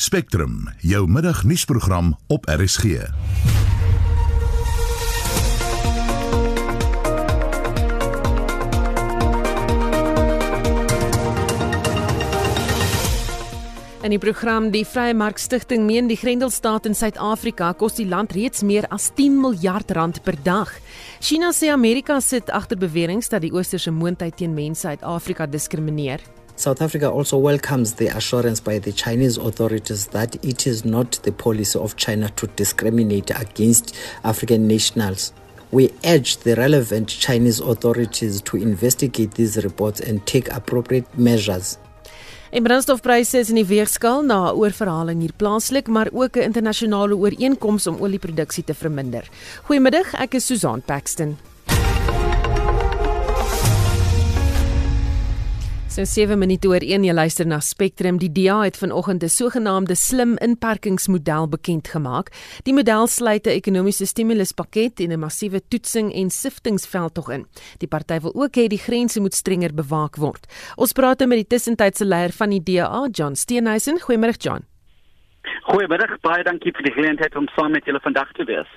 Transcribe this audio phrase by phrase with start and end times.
[0.00, 2.84] Spectrum, jou middagnuusprogram op RSG.
[14.00, 18.32] In die program die Vrye Mark Stichting meen die Grendelstaat in Suid-Afrika kos die land
[18.32, 20.72] reeds meer as 10 miljard rand per dag.
[21.20, 26.24] China sê Amerika sit agter beweringe dat die oosterse moondheid teen mense uit Afrika diskrimineer.
[26.60, 31.32] South Africa also welcomes the assurance by the Chinese authorities that it is not the
[31.32, 35.32] policy of China to discriminate against African nationals.
[35.70, 41.78] We urge the relevant Chinese authorities to investigate these reports and take appropriate measures.
[42.50, 47.16] En brandstofpryse is in die weegskaal na 'n oorverhaling hier plaaslik, maar ook 'n internasionale
[47.16, 49.28] ooreenkoms om olieproduksie te verminder.
[49.62, 51.38] Goeiemiddag, ek is Susan Paxton.
[55.90, 58.20] So 7 minute oor 1 jy luister na Spectrum.
[58.22, 62.30] Die DA het vanoggend 'n sogenaamde slim inperkingsmodel bekend gemaak.
[62.62, 67.46] Die model sluit 'n ekonomiese stimuluspakket en 'n massiewe toetsing en siftingveld tog in.
[67.78, 70.46] Die party wil ook hê die grense moet strenger bewaak word.
[70.76, 73.98] Ons praat nou met die tussentydse leier van die DA, John Steenhuisen.
[73.98, 74.64] Goeiemôre John.
[75.62, 78.68] Goeiemiddag, baie dankie vir die geleentheid om saam met julle vandag te wees.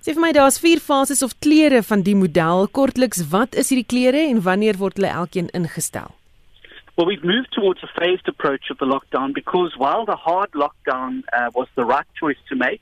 [0.00, 2.68] Sê vir my daar's vier fases of klere van die model.
[2.68, 6.14] Kortliks, wat is hierdie klere en wanneer word hulle elkeen ingestel?
[6.96, 11.24] Well, we've moved towards a phased approach of the lockdown because while the hard lockdown
[11.32, 12.80] uh, was the right choice to make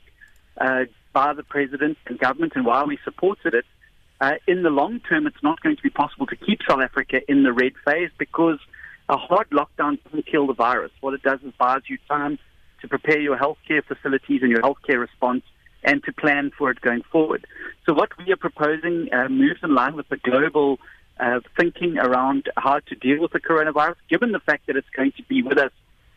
[0.61, 3.65] uh, by the president and government, and while we supported it,
[4.21, 7.21] uh, in the long term, it's not going to be possible to keep South Africa
[7.27, 8.59] in the red phase because
[9.09, 10.91] a hard lockdown doesn't kill the virus.
[11.01, 12.37] What it does is buys you time
[12.81, 15.43] to prepare your healthcare facilities and your healthcare response
[15.83, 17.47] and to plan for it going forward.
[17.87, 20.79] So what we are proposing uh, moves in line with the global
[21.19, 25.11] uh, thinking around how to deal with the coronavirus, given the fact that it's going
[25.13, 25.71] to be with us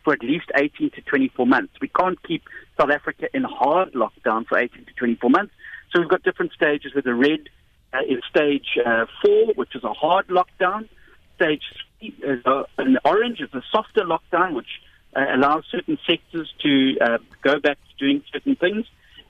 [0.05, 1.73] for at least 18 to 24 months.
[1.81, 2.45] We can't keep
[2.79, 5.53] South Africa in hard lockdown for 18 to 24 months.
[5.93, 7.49] So we've got different stages with the red
[7.93, 10.89] uh, is stage uh, four, which is a hard lockdown.
[11.37, 11.63] Stage
[11.99, 14.81] three is a, an orange is a softer lockdown, which
[15.15, 18.87] uh, allows certain sectors to uh, go back to doing certain things.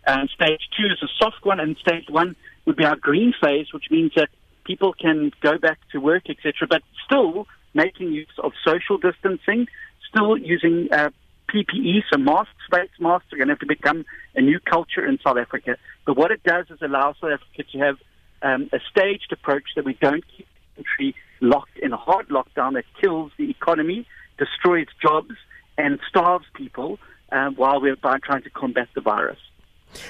[0.06, 3.72] And stage two is a soft one, and stage one would be our green phase,
[3.72, 4.28] which means that
[4.66, 9.66] people can go back to work, etc., but still making use of social distancing,
[10.08, 11.10] still using uh,
[11.50, 14.04] PPE, so masks, face masks are going to have to become
[14.34, 15.76] a new culture in South Africa.
[16.06, 17.96] But what it does is allow South Africa to have
[18.42, 22.74] um, a staged approach that we don't keep the country locked in a hard lockdown
[22.74, 24.06] that kills the economy,
[24.38, 25.34] destroys jobs,
[25.78, 26.98] and starves people
[27.32, 29.38] um, while we're trying to combat the virus.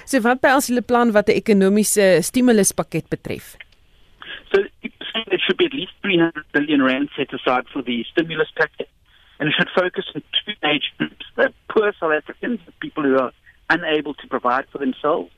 [0.04, 3.56] So wat behels julle plan wat 'n ekonomiese stimuluspakket betref?
[4.54, 8.88] So there should be at least 300 billion rand set aside for the stimulus package,
[9.38, 13.18] and it should focus on two age groups: the poor South Africans, the people who
[13.18, 13.32] are
[13.70, 15.30] unable to provide for themselves.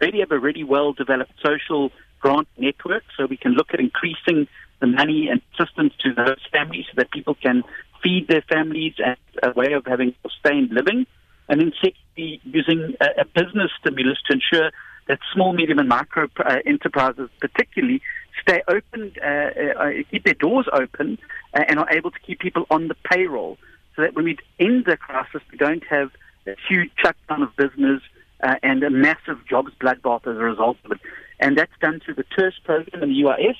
[0.00, 1.90] They have a really well-developed social
[2.20, 4.48] grant network, so we can look at increasing
[4.80, 7.62] the money and assistance to those families so that people can
[8.02, 11.06] feed their families as a way of having sustained living.
[11.48, 14.70] And then secondly, using a, a business stimulus to ensure
[15.08, 18.00] that small, medium, and micro uh, enterprises, particularly,
[18.40, 21.18] stay open, uh, uh, keep their doors open,
[21.54, 23.58] uh, and are able to keep people on the payroll,
[23.96, 26.10] so that when we end the crisis, we don't have
[26.46, 28.02] a huge shutdown of business
[28.42, 30.98] uh, and a massive jobs bloodbath as a result of it.
[31.40, 33.56] And that's done through the TERS program and the UIS.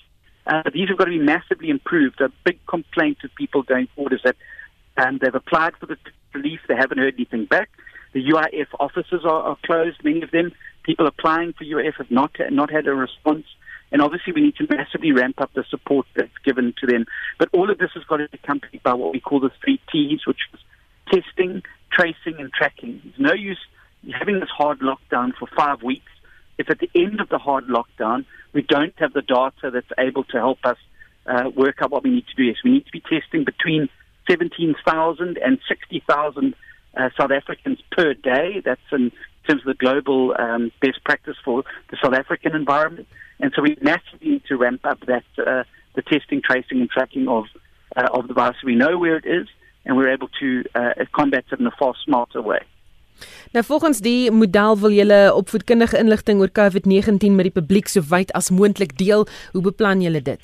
[0.46, 2.20] Uh, these have got to be massively improved.
[2.20, 4.36] A big complaint of people going forward is that
[4.96, 5.96] um, they've applied for the
[6.34, 7.70] relief, they haven't heard anything back.
[8.12, 10.52] The UIF offices are, are closed, many of them.
[10.84, 13.46] People applying for UIF have not not had a response.
[13.94, 17.06] And obviously, we need to massively ramp up the support that's given to them.
[17.38, 19.80] But all of this has got to be accompanied by what we call the three
[19.90, 20.58] T's, which is
[21.12, 21.62] testing,
[21.92, 23.00] tracing, and tracking.
[23.04, 23.60] There's no use
[24.18, 26.10] having this hard lockdown for five weeks
[26.58, 30.24] if at the end of the hard lockdown we don't have the data that's able
[30.24, 30.76] to help us
[31.26, 32.42] uh, work out what we need to do.
[32.42, 33.88] Yes, we need to be testing between
[34.28, 36.54] 17,000 and 60,000
[36.96, 38.60] uh, South Africans per day.
[38.64, 39.12] That's in
[39.48, 43.06] terms of the global um, best practice for the South African environment.
[43.40, 45.64] And so we massively need to ramp up that uh,
[45.94, 47.44] the testing, tracing, and tracking of
[47.96, 48.56] uh, of the virus.
[48.64, 49.48] We know where it is,
[49.84, 52.62] and we're able to uh, combat it in a far smarter way.
[53.54, 58.32] Nou volgens die model wil julle opvoedkundige inligting oor COVID-19 met die publiek so wyd
[58.34, 59.26] as moontlik deel.
[59.52, 60.40] Hoe beplan julle dit?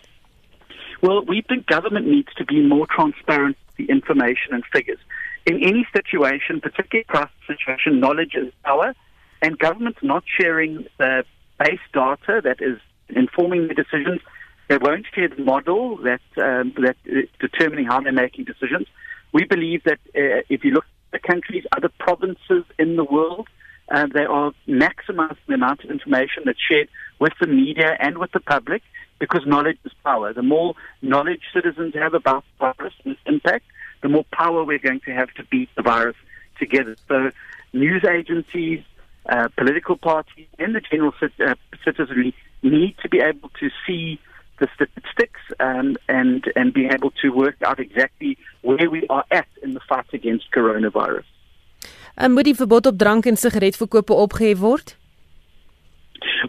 [1.03, 5.01] Well, we think government needs to be more transparent with the information and figures.
[5.45, 8.95] In any situation, particularly crisis situation, knowledge is power,
[9.43, 11.25] and government's not sharing the
[11.63, 12.79] base data that is
[13.09, 14.21] informing the decisions.
[14.69, 18.87] They won't share the model that um, that is determining how they're making decisions.
[19.33, 23.49] We believe that uh, if you look at the countries, other provinces in the world.
[23.93, 28.31] Uh, they are maximizing the amount of information that's shared with the media and with
[28.31, 28.83] the public
[29.19, 30.33] because knowledge is power.
[30.33, 33.65] The more knowledge citizens have about the virus and its impact,
[34.03, 36.17] the more power we're going to have to beat the virus
[36.59, 36.97] together.
[37.09, 37.31] So,
[37.73, 38.83] news agencies,
[39.31, 41.55] uh, political parties, and the general uh,
[41.85, 44.19] citizenry need to be able to see
[44.59, 49.49] the statistics um, and and be able to work out exactly where we are at
[49.63, 51.29] in the fight against coronavirus.
[52.15, 54.99] En moet die verbod op drank en sigaretverkope opgehef word?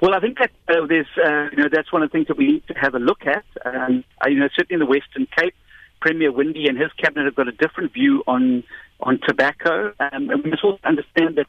[0.01, 2.37] Well, I think that uh, there's, uh, you know, that's one of the things that
[2.37, 3.45] we need to have a look at.
[3.65, 5.55] Um, you know, certainly in the Western Cape,
[6.01, 8.63] Premier Windy and his cabinet have got a different view on
[8.99, 9.93] on tobacco.
[9.99, 11.47] Um, and we must also understand that,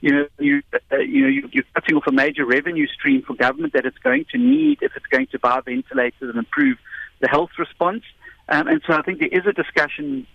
[0.00, 0.62] you know, you
[0.92, 3.98] uh, you know you, you're cutting off a major revenue stream for government that it's
[3.98, 6.78] going to need if it's going to buy ventilators and improve
[7.20, 8.02] the health response.
[8.48, 10.26] Um, and so I think there is a discussion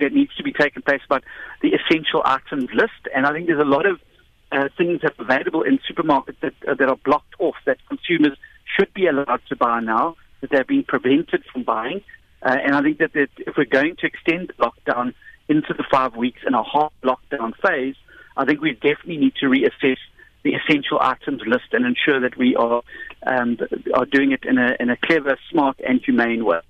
[0.00, 1.24] that needs to be taken place about
[1.62, 3.08] the essential items list.
[3.14, 4.00] And I think there's a lot of
[4.52, 8.36] uh, things that are available in supermarkets that, uh, that are blocked off that consumers
[8.76, 12.02] should be allowed to buy now, that they're being prevented from buying.
[12.44, 15.14] Uh, and I think that, that if we're going to extend lockdown
[15.48, 17.96] into the five weeks in a hard lockdown phase,
[18.36, 19.98] I think we definitely need to reassess
[20.42, 22.82] the essential items list and ensure that we are
[23.26, 23.58] um,
[23.94, 26.60] are doing it in a in a clever, smart and humane way.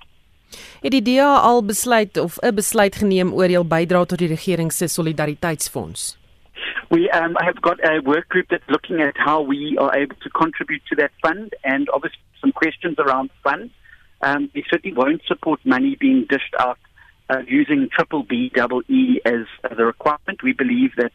[0.83, 4.73] Het die DA al besluit of 'n besluit geneem oor hul bydrae tot die regering
[4.73, 6.17] se solidariteitsfonds?
[6.91, 10.31] We um, have got a work group that's looking at how we are able to
[10.31, 13.71] contribute to that fund and obviously some questions around the fund.
[14.25, 16.79] Um, we certainly won't support money being dished out
[17.29, 20.43] uh, using triple B double E as uh, the requirement.
[20.43, 21.13] We believe that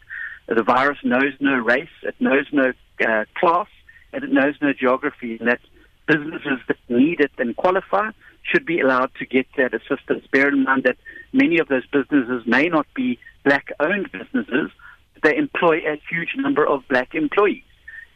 [0.48, 2.72] the virus knows no race, it knows no
[3.08, 3.68] uh, class,
[4.14, 5.60] and it knows no geography, and that
[6.08, 8.12] businesses that need it and qualify
[8.44, 10.26] should be allowed to get that assistance.
[10.32, 10.98] Bear in mind that
[11.34, 14.70] many of those businesses may not be black owned businesses,
[15.16, 17.69] but they employ a huge number of black employees.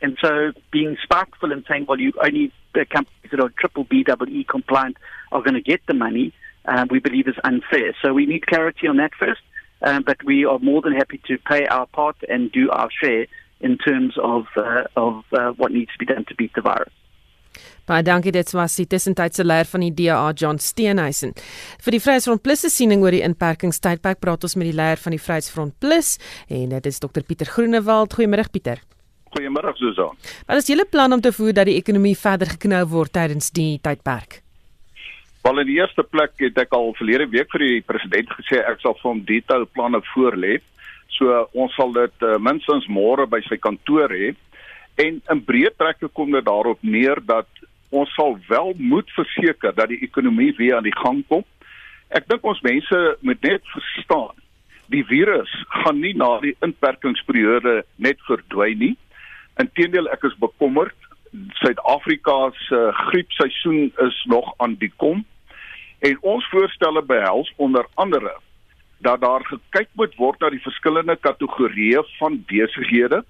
[0.04, 4.04] And so being spiteful and saying, well, you only the companies that are triple B
[4.04, 4.98] double E compliant
[5.32, 6.34] are going to get the money,
[6.66, 7.96] um, we believe is unfair.
[8.02, 9.42] So we need clarity on that first.
[9.82, 13.28] Um, but we are more than happy to pay our part and do our share
[13.60, 16.94] in terms of uh, of uh, what needs to be done to beat the virus.
[17.86, 21.34] Baie dankie dit was die tussentydse leier van die DA John Steenhuisen.
[21.84, 25.16] Vir die Vryheidsfront Plus se siening oor die inperkingstydperk praat ons met die leier van
[25.16, 26.16] die Vryheidsfront Plus
[26.48, 28.16] en dit is Dr Pieter Groenewald.
[28.16, 28.80] Goeiemôre Pieter.
[29.34, 30.14] Goeiemôre Susan.
[30.46, 33.80] Wat is julle plan om te voer dat die ekonomie verder geknou word tydens die
[33.82, 34.42] tydperk?
[35.44, 38.84] Wel in die eerste plek het ek al verlede week vir die president gesê ek
[38.84, 40.60] sal vir hom detail planne voorlê.
[41.18, 44.32] So ons sal dit uh, minstens môre by sy kantoor hê.
[45.02, 47.50] En in breë trekke kom dit daarop neer dat
[47.94, 51.44] ons sal wel moet verseker dat die ekonomie weer aan die gang kom.
[52.14, 54.38] Ek dink ons mense moet net verstaan
[54.94, 55.50] die virus
[55.82, 58.94] gaan nie na die inperkingsperiode net verdwyn nie.
[59.62, 60.96] Inteendeel ek is bekommerd.
[61.62, 65.26] Suid-Afrika se uh, griepseisoen is nog aan die kom.
[66.00, 68.34] En ons voorstelle behels onder andere
[69.04, 73.24] dat daar gekyk moet word na die verskillende kategorieë van besighede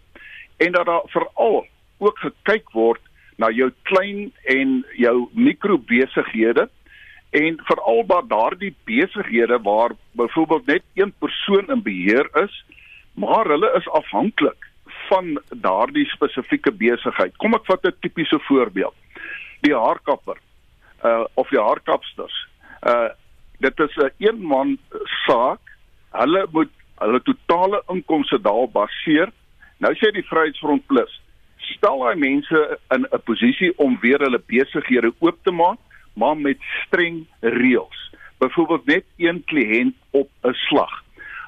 [0.57, 1.65] en dat daar veral
[1.97, 3.01] ook gekyk word
[3.41, 6.67] na jou klein en jou mikrobesighede
[7.33, 12.59] en veral by daardie besighede waar byvoorbeeld net een persoon in beheer is
[13.13, 14.69] maar hulle is afhanklik
[15.13, 17.35] van daardie spesifieke besigheid.
[17.37, 18.95] Kom ek vat 'n tipiese voorbeeld.
[19.61, 20.39] Die haarkapper
[21.03, 22.37] uh of die haarkapsters
[22.87, 23.09] uh
[23.59, 24.77] dit is 'n een man
[25.25, 25.61] saak.
[26.11, 29.29] Hulle moet hulle totale inkomste daarop baseer.
[29.77, 31.21] Nou sê die Vryheidsfront Plus,
[31.57, 35.79] stel daai mense in 'n posisie om weer hulle besighede oop te maak,
[36.13, 37.99] maar met streng reëls.
[38.37, 41.03] Byvoorbeeld net een kliënt op 'n slag.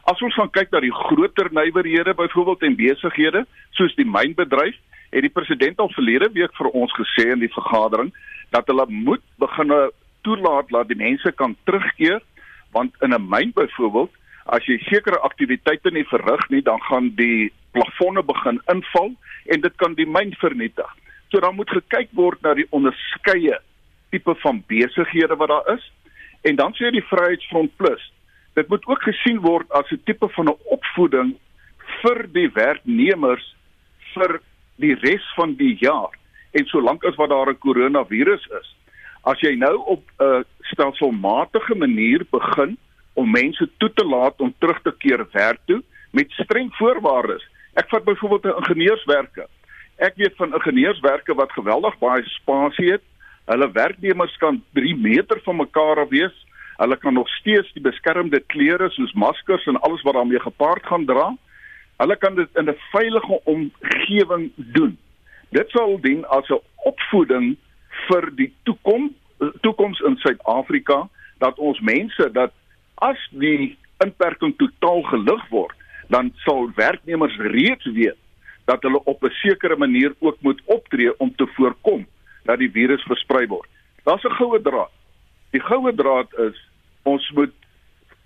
[0.06, 4.78] As ons gaan kyk na die groter nywerhede byvoorbeeld en besighede, soos die mynbedryf,
[5.10, 8.12] het die president al verlede week vir ons gesê in die vergadering
[8.54, 9.74] dat hulle moet begin
[10.28, 12.22] toelaat dat die mense kan terugkeer
[12.76, 14.12] want in 'n myn byvoorbeeld
[14.46, 19.14] as jy sekere aktiwiteite nie verrig nie dan gaan die plafonne begin inval
[19.46, 20.92] en dit kan die myn vernietig.
[21.32, 23.60] So dan moet gekyk word na die onderskeie
[24.10, 25.92] tipe van besighede wat daar is
[26.42, 28.12] en dan sê die Vryheidsfront Plus
[28.56, 31.36] dit moet ook gesien word as 'n tipe van 'n opvoeding
[32.02, 33.56] vir die werknemers
[34.14, 34.42] vir
[34.78, 36.14] die res van die jaar
[36.52, 38.76] en solank as wat daar 'n koronavirus is
[39.26, 42.78] as jy nou op 'n uh, stelselmatige manier begin
[43.14, 47.44] om mense toe te laat om terug te keer werk toe met streng voorwaardes.
[47.74, 49.48] Ek vat byvoorbeeld 'n ingenieurswerke.
[49.98, 53.02] Ek weet van ingenieurswerke wat geweldig baie spasie het.
[53.46, 56.45] Hulle werknemers kan 3 meter van mekaar af wees.
[56.78, 61.06] Hulle kan nog steeds die beskermende klere soos maskers en alles wat daarmee gepaard gaan
[61.06, 61.36] dra.
[61.98, 64.98] Hulle kan dit in 'n veilige omgewing doen.
[65.50, 67.58] Dit sal dien as 'n opvoeding
[68.08, 69.12] vir die toekoms
[69.62, 72.52] toekoms in Suid-Afrika dat ons mense dat
[73.04, 75.76] as die inperking totaal gelig word,
[76.08, 78.18] dan sal werknemers reeds weet
[78.66, 82.08] dat hulle op 'n sekere manier ook moet optree om te voorkom
[82.44, 83.70] dat die virus versprei word.
[84.04, 84.92] Daar's 'n goue draad.
[85.56, 86.58] Die goue draad is
[87.08, 87.54] ons moet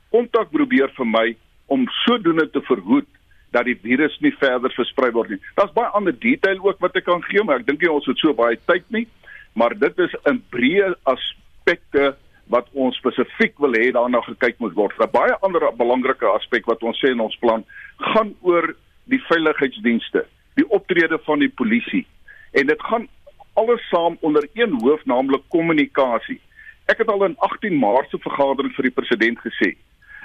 [0.09, 1.35] kontak probeer vermy
[1.69, 3.05] om sodoende te verhoed
[3.53, 5.41] dat die virus nie verder versprei word nie.
[5.57, 8.17] Daar's baie ander detail ook wat ek kan gee, maar ek dink nie ons het
[8.21, 9.05] so baie tyd nie.
[9.53, 12.15] Maar dit is 'n breë aspekte
[12.49, 14.97] wat ons spesifiek wil hê daarna gekyk moet word.
[14.97, 17.65] 'n Baie ander belangrike aspek wat ons sê in ons plan
[17.97, 18.73] gaan oor
[19.05, 22.05] die veiligheidsdienste, die optrede van die polisie.
[22.53, 23.07] En dit gaan
[23.53, 26.41] alles saam onder een hoof, naamlik kommunikasie.
[26.89, 29.75] Ek het al in 18 Maart se vergadering vir die president gesê,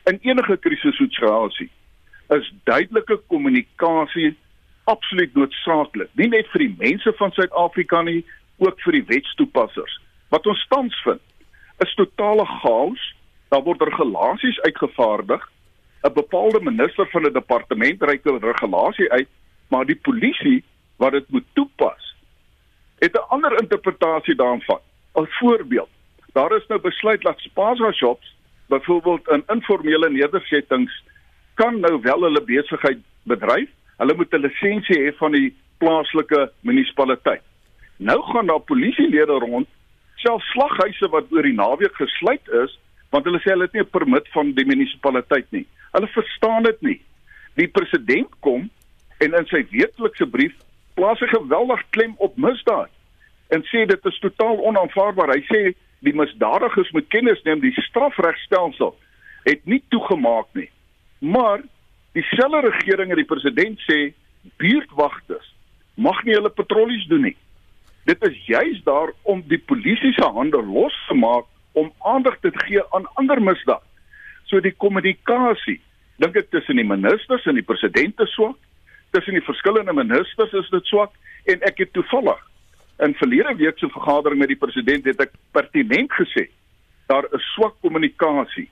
[0.08, 1.68] in enige krisissituasie
[2.32, 4.30] is duidelike kommunikasie
[4.88, 6.08] absoluut noodsaaklik.
[6.16, 8.22] Nie net vir die mense van Suid-Afrika nie,
[8.64, 9.98] ook vir die wetstoepassers.
[10.32, 11.20] Wat ons tans vind,
[11.84, 13.02] is totale chaos.
[13.52, 15.42] Daar word regulasies uitgevaardig.
[16.04, 19.28] 'n Bepaalde minister van 'n departement reik 'n regulasie uit,
[19.68, 20.64] maar die polisie
[20.96, 22.16] wat dit moet toepas,
[22.98, 24.80] het 'n ander interpretasie daarvan.
[25.14, 25.88] 'n Voorbeeld.
[26.34, 28.36] Daar is nou besluit dat spaza shops
[28.66, 31.02] byvoorbeeld in informele nedersettings
[31.54, 33.68] kan nou wel hulle besigheid bedryf.
[33.96, 37.42] Hulle moet 'n lisensie hê van die plaaslike munisipaliteit.
[37.96, 39.68] Nou gaan daar polisielede rond
[40.14, 42.78] self slaghuise wat oor die naweek gesluit is
[43.10, 45.66] want hulle sê hulle het nie 'n permit van die munisipaliteit nie.
[45.92, 47.00] Hulle verstaan dit nie.
[47.54, 48.70] Die president kom
[49.18, 50.54] en in sy weeklikse brief
[50.94, 52.90] plaas hy geweldig klem op misdaad
[53.48, 55.30] en sê dit is totaal onaanvaarbaar.
[55.30, 55.74] Hy sê
[56.04, 58.94] die misdadigers moet kennis neem die strafregstelsel
[59.44, 60.70] het nie toegemaak nie.
[61.18, 61.62] Maar
[62.16, 63.98] dieselfde regering en die president sê
[64.60, 65.50] buurtwagters
[65.94, 67.36] mag nie hulle patrollies doen nie.
[68.08, 72.52] Dit is juis daar om die polisie se hande los te maak om aandag te
[72.64, 73.82] gee aan ander misdaad.
[74.48, 75.80] So die kommunikasie,
[76.22, 78.58] dink ek tussen die ministers en die president is swak,
[79.16, 81.14] tussen die verskillende ministers is dit swak
[81.50, 82.40] en ek het toevallig
[82.98, 86.48] in verlede week se vergadering met die president het ek pertinent gesê
[87.06, 88.68] daar is swak kommunikasie.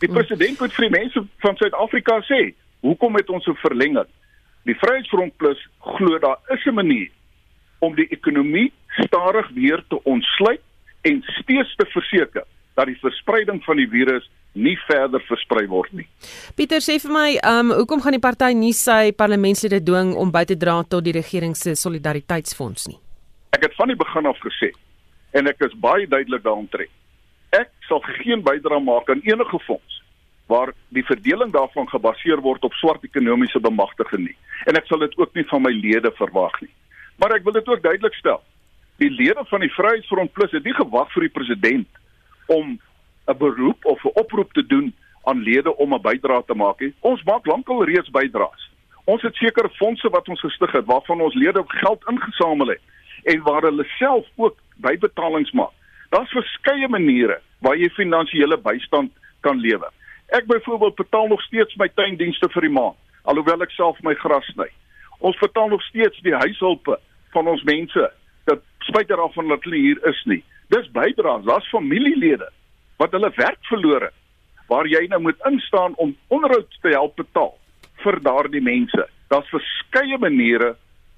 [0.00, 4.08] Die president moet vir die mense van Suid-Afrika sê, hoekom het ons 'n verlenging?
[4.64, 7.10] Die Vryheidsfront Plus glo daar is 'n manier
[7.78, 8.72] om die ekonomie
[9.04, 10.60] stadig weer te ontsluit
[11.02, 16.06] en steeds te verseker dat die verspreiding van die virus nie verder versprei word nie.
[16.54, 20.30] Pieter sê vir my, ehm um, hoekom gaan die party nie sy parlementslede dwing om
[20.30, 22.98] by te dra tot die regering se solidariteitsfonds nie?
[23.50, 24.70] Ek het van die begin af gesê
[25.30, 26.90] en ek is baie duidelik daaromtrent.
[27.54, 29.98] Ek sal geen bydrae maak aan enige fonds
[30.50, 34.36] waar die verdeling daarvan gebaseer word op swart ekonomiese bemagtiging nie.
[34.66, 36.72] En ek sal dit ook nie van my lede verwag nie.
[37.22, 38.42] Maar ek wil dit ook duidelik stel.
[39.02, 42.00] Die lede van die Vryheidsfront Plus het nie gewag vir die president
[42.50, 42.78] om
[43.30, 44.92] 'n beroep of 'n oproep te doen
[45.24, 46.94] aan lede om 'n bydrae te maak nie.
[47.00, 48.70] Ons maak lankal reeds bydraes.
[49.04, 52.82] Ons het sekere fondse wat ons gestig het waarvan ons lede geld ingesamel het
[53.24, 55.74] en waar hulle self ook bybetalings maak.
[56.10, 59.90] Daar's verskeie maniere waar jy finansiële bystand kan lewer.
[60.28, 62.98] Ek byvoorbeeld betaal nog steeds my tuindienste vir die maand
[63.28, 64.68] alhoewel ek self my gras sny.
[65.20, 66.96] Ons betaal nog steeds die huishulpe
[67.34, 68.06] van ons mense
[68.48, 70.40] dat spyt daarvan dat hulle hier is nie.
[70.72, 72.48] Dis bydraes, daar's familielede
[73.00, 74.16] wat hulle werk verloor het
[74.70, 77.56] waar jy nou moet instaan om onderhoud te help betaal
[78.04, 79.06] vir daardie mense.
[79.28, 80.76] Daar's verskeie maniere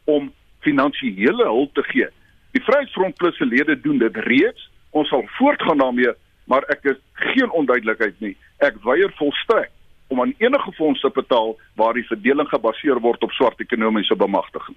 [0.08, 0.30] om
[0.62, 2.08] finansiële hulp te gee.
[2.52, 4.68] Die Vryheidsfront Plus se lede doen dit reeds.
[4.90, 6.12] Ons sal voortgaan daarmee,
[6.44, 8.34] maar ek is geen onduidelikheid nie.
[8.60, 9.70] Ek weier volstrek
[10.12, 14.76] om aan enige fonds te betaal waar die verdeling gebaseer word op swart ekonomiese bemagtiging.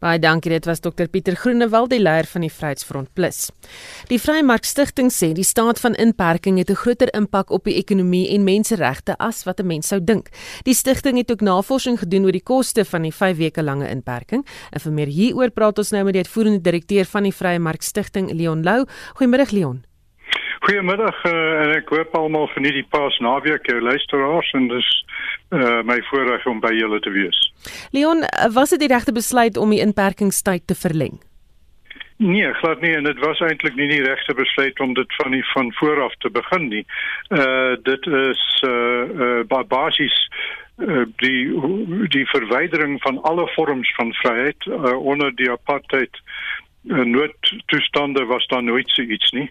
[0.00, 3.50] Baie dankie, dit was Dr Pieter Groenewald, die leier van die Vryheidsfront Plus.
[4.08, 8.30] Die Vrymark Stichting sê die staat van inperking het 'n groter impak op die ekonomie
[8.32, 10.30] en menseregte as wat 'n mens sou dink.
[10.64, 14.46] Die stigting het ook navorsing gedoen oor die koste van die 5 weke lange inperking.
[14.72, 18.32] En vir meer hieroor praat ons nou met die uitvoerende direkteur van die Vrymark Stichting,
[18.32, 18.86] Leon Lou.
[19.14, 19.89] Goeiemiddag Leon.
[20.60, 24.90] Goeiemiddag uh, en ek hoop almal geniet die Paasnaweek, jou luisteraars en dis
[25.56, 27.38] uh, my voorreg om by julle te wees.
[27.96, 31.16] Leon, eh, was dit die regte besluit om die inperkingstyd te verleng?
[32.20, 35.44] Nee, glad nie en dit was eintlik nie die regte besluit om dit van die
[35.54, 36.84] van vooraf te begin nie.
[37.32, 40.18] Uh dit is uh, uh basies
[40.84, 41.48] uh, die
[42.12, 46.20] die verwydering van alle vorms van vryheid uh, onder die apartheid
[46.82, 49.50] noodtoestande was daar nooit so iets nie.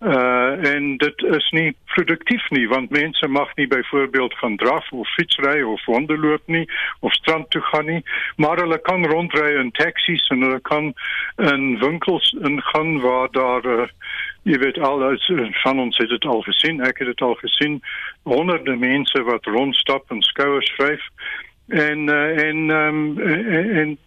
[0.00, 5.08] Uh en dit is nie produktief nie want mense mag nie byvoorbeeld gaan draf of
[5.08, 6.68] fietsry of wandelloop nie
[7.00, 8.02] of strand toe gaan nie,
[8.36, 10.94] maar hulle kan rondry in taksies en hulle kan
[11.36, 13.88] in winkels ingaan waar daar uh,
[14.42, 15.16] jy weet al
[15.62, 17.80] van ons het dit al gesien, ek het dit al gesien,
[18.22, 21.08] honderde mense wat rondstap en skouers vryf
[21.66, 23.98] en uh, en um, en, en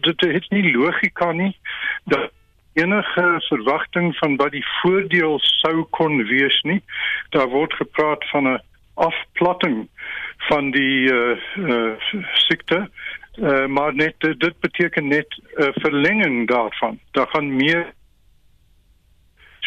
[0.00, 1.56] dit het nie logika nie
[2.04, 2.30] dat
[2.72, 6.82] enige verwagting van wat die voordeel sou kon wees nie.
[7.30, 8.60] Daar word gepraat van 'n
[8.94, 9.88] afplatting
[10.36, 11.92] van die uh, uh
[12.32, 12.90] siekte.
[13.38, 16.98] Uh, maar net dit beteken net 'n uh, verlenging daarvan.
[17.10, 17.92] Daar gaan meer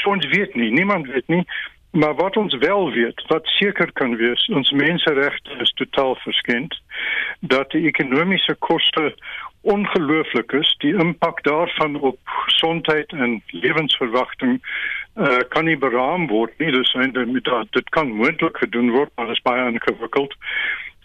[0.06, 1.46] ons weet nie, niemand weet nie,
[1.92, 6.82] maar wat ons wel weet, wat seker kan wees, ons menseregte is totaal verskend
[7.40, 9.16] dat die ekonomiese koste
[9.66, 10.76] ongelooflik is.
[10.84, 14.60] Die impak daarvan op gesondheid en lewensverwagting
[15.16, 16.72] uh, kan nie beraam word nie.
[16.72, 20.36] Dis eintlik dit kan moontlik gedoen word maar dit is baie ingewikkeld.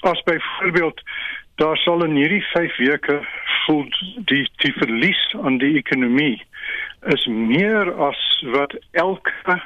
[0.00, 1.02] As byvoorbeeld
[1.61, 3.21] daar sal in hierdie 5 weke
[3.64, 3.85] voel
[4.31, 6.38] die die verlies aan die ekonomie
[7.14, 8.21] is meer as
[8.55, 9.57] wat elke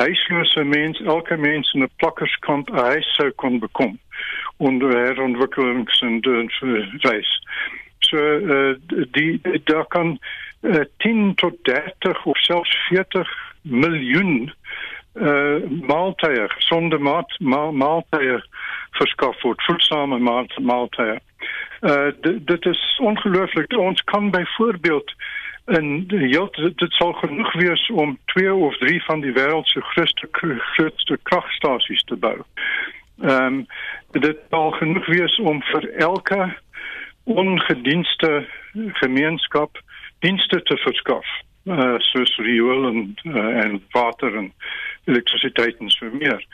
[0.00, 3.98] huislose mens elke mens in 'n plakkerskamp huis sou kon bekom
[4.56, 6.20] onder herontwikkelings en
[7.06, 7.30] wys
[8.12, 8.74] uh,
[9.12, 10.18] die daar kan
[10.60, 13.28] uh, eh, 10 tot 30 of selfs 40
[13.62, 14.52] miljoen
[15.14, 18.42] uh, maaltye gesonde maat ma maaltye
[18.90, 21.20] verskaf word voedsame maat maaltye
[21.80, 25.14] uh, dit is ongelooflik ons kan byvoorbeeld
[25.64, 30.28] en ja dit sal genoeg wees om twee of drie van die wêreld se grootste
[30.74, 32.38] grootste kragstasies te bou.
[33.20, 33.66] Ehm um,
[34.10, 36.56] dit sal genoeg wees om vir elke
[37.24, 38.46] ongedienste
[39.02, 39.78] gemeenskap
[40.18, 41.26] dienste te verskaf
[41.64, 44.52] uh, soos riool en uh, en water en
[45.04, 46.44] elektrisiteit en so meer.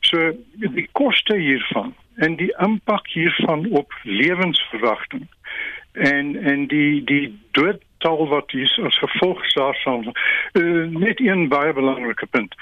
[0.00, 5.26] So die koste hiervan en die impak hiervan op lewensverwagting
[5.92, 7.26] en en die die
[7.56, 12.54] dood tal wat hier as gevolg daarvan uh, net een baie belangrike punt.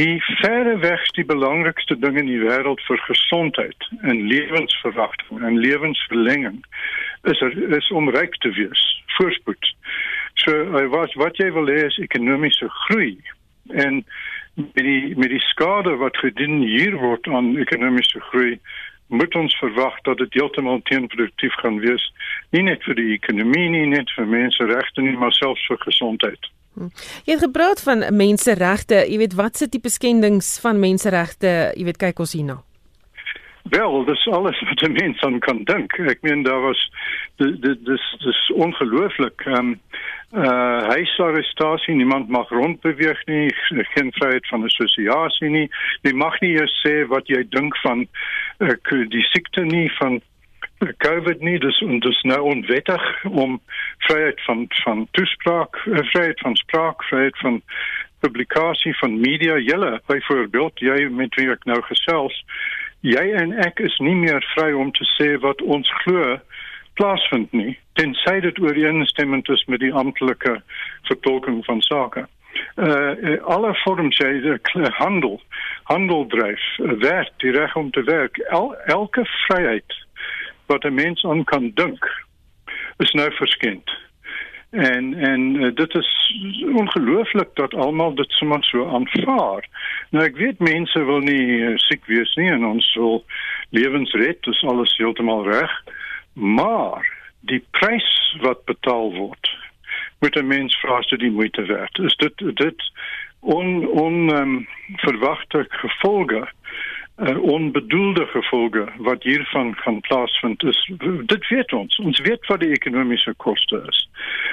[0.00, 6.62] Die verre weg die belangrikste ding in die wêreld vir gesondheid en lewensverwagting en lewensverlenging
[7.32, 8.86] is er, is om ryk te wees,
[9.18, 9.74] voorspoed.
[10.40, 13.18] So wat wat jy wil hê is ekonomiese groei
[13.76, 14.04] en
[14.54, 18.56] met die met die skade wat gedien hier word aan ekonomiese groei
[19.10, 22.04] moet ons verwag dat dit heeltemal teenproduktief gaan wees
[22.54, 26.50] nie net vir die ekonomie nie net vir menseregte nie maar selfs vir gesondheid.
[26.78, 26.90] Hm.
[27.26, 32.02] Jy het gepraat van menseregte, jy weet wat se tipe skendings van menseregte, jy weet
[32.02, 32.60] kyk ons hierna.
[33.62, 35.92] Wel, dis alles wat 'n mens aan kan dink.
[35.92, 36.90] Ek meen daar was
[37.36, 39.40] dit dis dis ongelooflik.
[39.44, 39.80] Ehm um,
[40.34, 45.70] uh huisarrestasie, niemand mag rondbeweeg nie, geen vryheid van assosiasie nie.
[46.02, 48.06] Jy mag nie eers sê wat jy dink van
[48.58, 50.20] uh, die siekte nie van
[50.96, 53.60] COVID nie, dis en dis nou onwettig om
[53.98, 57.62] vryheid van van toespraak, vryheid van spraak, vryheid van
[58.20, 62.44] publikasie van media, julle byvoorbeeld, jy met wie ek nou gesels,
[63.00, 66.38] jy en ek is nie meer vry om te sê wat ons glo
[66.98, 70.60] plaasvind nie tensy dit ooreenstemmend is met die amptelike
[71.08, 72.26] vertolking van sake.
[72.76, 75.40] Uh alle vorms jy die handel
[75.90, 79.96] handel dryf uh, werk die reg om te werk El, elke vryheid
[80.66, 82.06] wat 'n mens aan kan dink
[82.98, 83.90] is nou verskend.
[84.70, 86.34] En en uh, dit is
[86.72, 89.68] ongelooflik dat almal dit sommer so aanvaar.
[90.10, 93.24] Nou ek weet mense wil nie uh, siek wees nie en ons wil
[93.70, 95.74] lewens red, dis alles heeltemal reg.
[96.32, 97.06] Maar
[97.40, 99.50] die prys wat betaal word
[100.20, 102.82] moet 'n mens vra as dit die moeite werd is dit dit
[103.40, 106.48] on on um, verwagte gevolge
[107.20, 110.90] uh, onbedoelde gevolge wat hiervan kan plaasvind is
[111.26, 111.96] dit weet ons.
[111.96, 114.08] Ons weet wat die ekonomiese koste is.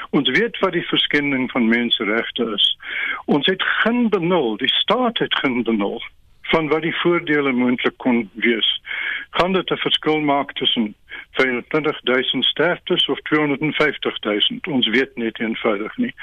[0.10, 2.78] Ons weet wat die verskending van menseregte is.
[3.26, 6.02] Ons het geen benul die staat het geen benul
[6.42, 8.82] van wat die voordele moontlik kon wees.
[9.30, 10.96] Kan dit 'n verskil maak tussen
[11.32, 16.14] 25000 sterftes of 250000 ons weet net eenvoudig nie.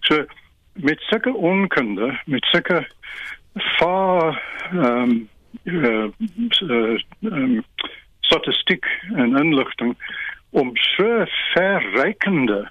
[0.00, 0.24] So
[0.72, 2.86] met sulke onkunde met sulke
[3.54, 4.38] fa
[4.72, 5.28] ehm um,
[5.64, 6.08] uh,
[6.62, 7.64] uh, um,
[8.20, 9.96] statistiek en inligting
[10.50, 12.70] om so verrykende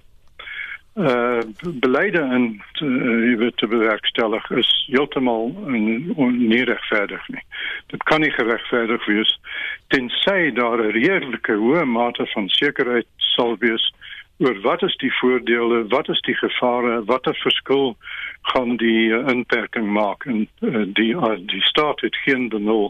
[0.95, 5.53] uh beleide en uh, te bewerkstellig is heeltemal
[6.31, 7.43] nie regverdig nie.
[7.87, 9.31] Dit kan nie geregverdig wees
[9.87, 13.93] tensy daar 'n redelike hoë mate van sekerheid sal wees
[14.41, 17.95] oor wat is die voordele, wat is die gevare, watter verskil
[18.53, 22.89] gaan die uh, inperking maak en uh, die uh, die staat het geen benul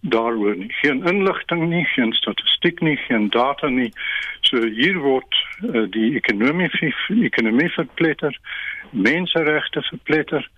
[0.00, 0.72] daaroor nie.
[0.82, 3.92] Geen inligting nie, geen statistiek nie, geen data nie.
[4.40, 6.68] So hier word uh, die ekonomie
[7.08, 8.36] ekonomie verpletter,
[8.90, 10.48] menseregte verpletter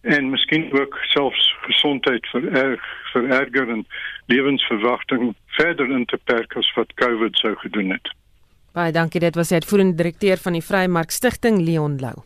[0.00, 3.86] en miskien ook selfs gesondheid vererg vererger en
[4.32, 8.14] lewensverwagting verder in te perk as wat COVID sou gedoen het.
[8.74, 12.24] Baie dankie dit was die uitvoerende direkteur van die Vrymark Stichting Leon Lou.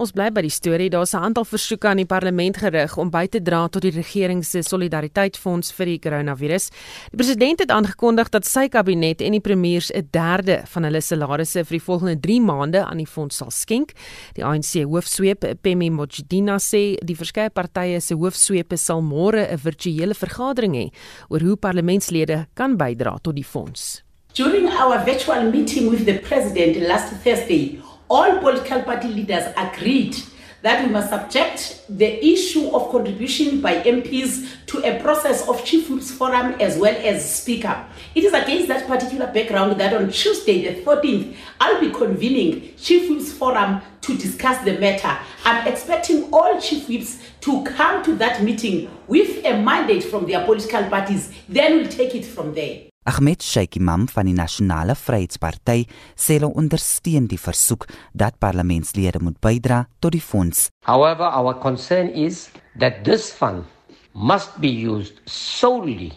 [0.00, 0.88] Ons bly by die storie.
[0.90, 4.44] Daar's 'n aantal versoeke aan die parlement gerig om by te dra tot die regering
[4.44, 6.70] se solidariteitsfonds vir die koronavirus.
[7.10, 11.64] Die president het aangekondig dat sy kabinet en die premiers 'n derde van hulle salarisse
[11.64, 13.92] vir die volgende 3 maande aan die fonds sal skenk.
[14.34, 20.14] Die ANC hoofsweep, Pemi Mojidina sê die verskeie partye se hoofsweepe sal môre 'n virtuele
[20.14, 20.90] vergadering hê
[21.28, 24.03] oor hoe parlementslede kan bydra tot die fonds.
[24.34, 30.16] During our virtual meeting with the president last Thursday, all political party leaders agreed
[30.62, 35.88] that we must subject the issue of contribution by MPs to a process of Chief
[35.88, 37.86] Whips Forum as well as Speaker.
[38.16, 43.08] It is against that particular background that on Tuesday, the 14th, I'll be convening Chief
[43.08, 45.16] Whips Forum to discuss the matter.
[45.44, 50.44] I'm expecting all Chief Whips to come to that meeting with a mandate from their
[50.44, 51.32] political parties.
[51.48, 52.86] Then we'll take it from there.
[53.06, 55.82] Ahmed Sheikh Imam van die Nasionale Vryheidsparty
[56.16, 57.84] sê hulle ondersteun die versoek
[58.16, 60.70] dat parlementslede moet bydra tot die fonds.
[60.88, 62.48] However, our concern is
[62.80, 63.68] that this fund
[64.14, 66.14] must be used solely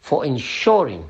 [0.00, 1.06] for ensuring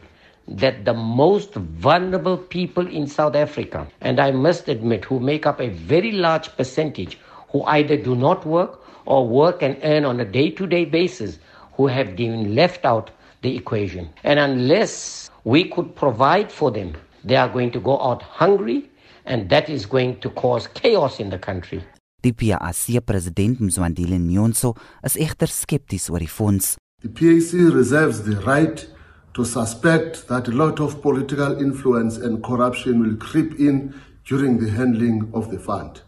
[0.60, 5.58] that the most vulnerable people in South Africa, and I must admit, who make up
[5.58, 10.28] a very large percentage, who either do not work or work and earn on a
[10.28, 11.38] day to day basis,
[11.78, 13.10] who have been left out
[13.44, 14.09] the equation.
[14.24, 16.90] And unless we could provide for them,
[17.22, 18.90] they are going to go out hungry
[19.24, 21.83] and that is going to cause chaos in the country.
[22.22, 26.76] Die PAC president Mzwandile Nyonso is egter skepties oor die fonds.
[27.02, 28.87] The PAC reserves the right
[29.35, 33.92] to suspect that a lot of political influence and corruption will creep in
[34.24, 36.00] during the handling of the fund.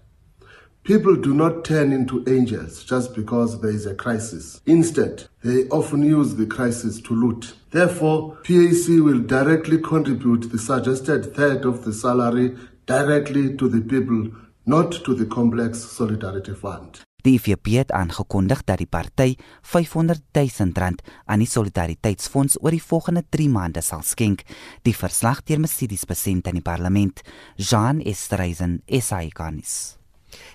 [0.87, 4.61] People do not turn into angels just because there is a crisis.
[4.67, 7.57] Instead, they often use the crisis to loot.
[7.73, 14.31] Therefore, PAC will directly contribute the suggested third of the salary directly to the people,
[14.65, 17.03] not to the complex solidarity fund.
[17.25, 22.83] Die IFP het aangekondig dat die party 500 000 rand aan die solidariteitsfonds oor die
[22.83, 24.47] volgende 3 maande sal skenk.
[24.87, 27.27] Die verslag deur Mercedes besend in die parlement.
[27.57, 29.97] Jean Estreisen, SAICanis.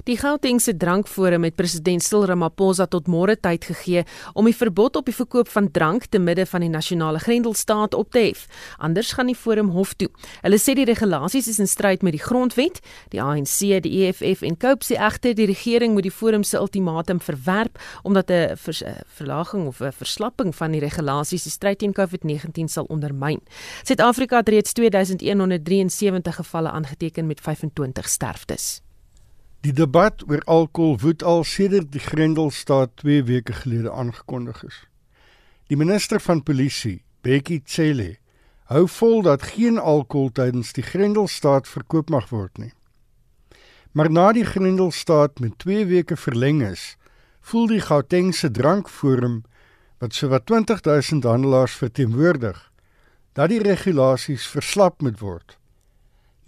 [0.03, 5.05] Die Gautengse drankforum het president Cyril Ramaphosa tot môre tyd gegee om die verbod op
[5.05, 8.47] die verkoop van drank te midde van die nasionale grendelstaat op te hef.
[8.77, 10.09] Anders gaan die forum hof toe.
[10.41, 12.81] Hulle sê die regulasies is in stryd met die grondwet.
[13.13, 17.21] Die ANC, die EFF en COPE sê egter die regering moet die forum se ultimatum
[17.21, 18.83] verwerp omdat 'n vers,
[19.17, 23.41] verlaging of 'n verslapping van die regulasies die stryd teen COVID-19 sal ondermyn.
[23.83, 28.81] Suid-Afrika het reeds 2173 gevalle aangeteken met 25 sterftes.
[29.61, 34.79] Die debat oor alkohol woed al sedert die Grendelstaat 2 weke gelede aangekondig is.
[35.69, 38.15] Die minister van polisie, Bekkie Cele,
[38.73, 42.73] hou vol dat geen alkohol tydens die Grendelstaat verkoop mag word nie.
[43.93, 46.95] Maar na die Grendelstaat met 2 weke verleng is,
[47.45, 49.43] voel die Gautengse drankforum
[50.01, 52.57] wat sowat 20000 handelaars verteenwoordig,
[53.37, 55.59] dat die regulasies verslap moet word.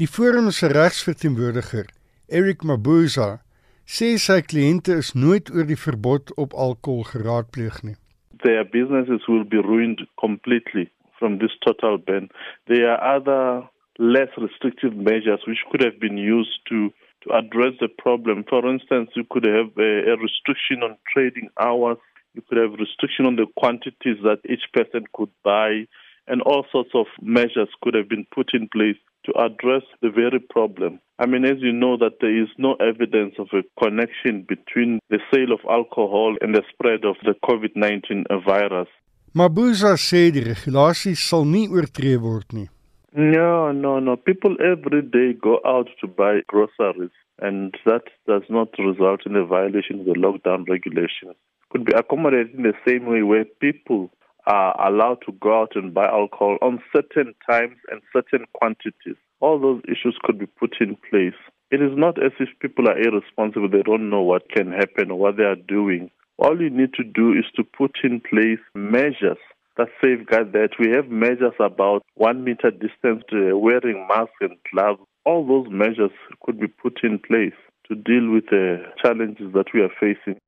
[0.02, 1.92] Die forum se regsverteenwoordiger
[2.34, 3.44] Eric Mabuza
[3.86, 7.94] sê sy kliënte is nooit oor die verbod op alkohol geraadpleeg nie.
[8.42, 10.88] Their businesses will be ruined completely
[11.20, 12.32] from this total ban.
[12.66, 13.70] There are other
[14.00, 16.90] less restrictive measures which could have been used to
[17.24, 18.44] to address the problem.
[18.50, 21.98] For instance, you could have a, a restriction on trading hours.
[22.34, 25.86] You could have restriction on the quantities that each person could buy
[26.28, 30.40] and all sorts of measures could have been put in place to address the very
[30.40, 31.00] problem.
[31.20, 35.20] I mean, as you know, that there is no evidence of a connection between the
[35.34, 38.90] sale of alcohol and the spread of the COVID-19 virus.
[39.34, 42.70] Mabuza sê die regulasies sal nie oortree word nie.
[43.16, 44.16] No, no, no.
[44.16, 49.46] People every day go out to buy groceries and that does not result in a
[49.46, 51.36] violation of the lockdown regulations.
[51.72, 54.12] Could be accommodated in the same way where people
[54.46, 59.16] are allowed to go out and buy alcohol on certain times and certain quantities.
[59.40, 61.40] All those issues could be put in place.
[61.72, 65.18] It is not as if people are irresponsible, they don't know what can happen or
[65.18, 66.12] what they are doing.
[66.38, 69.38] All you need to do is to put in place measures
[69.78, 70.70] that safeguard that.
[70.80, 75.02] We have measures about one meter distance, uh, wearing masks and gloves.
[75.26, 76.12] all those measures
[76.44, 77.56] could be put in place
[77.88, 80.40] to deal with the challenges that we are facing.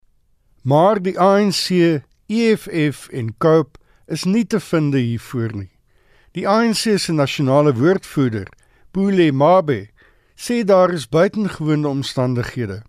[0.62, 1.70] Maar die ANC,
[2.28, 3.78] EFF en COPE
[4.08, 5.72] is nie te vind hiervoor nie.
[6.36, 8.50] Die ANC se nasionale woordvoerder,
[8.92, 9.88] Pule Mabe,
[10.36, 12.82] sê daar is buitengewone omstandighede.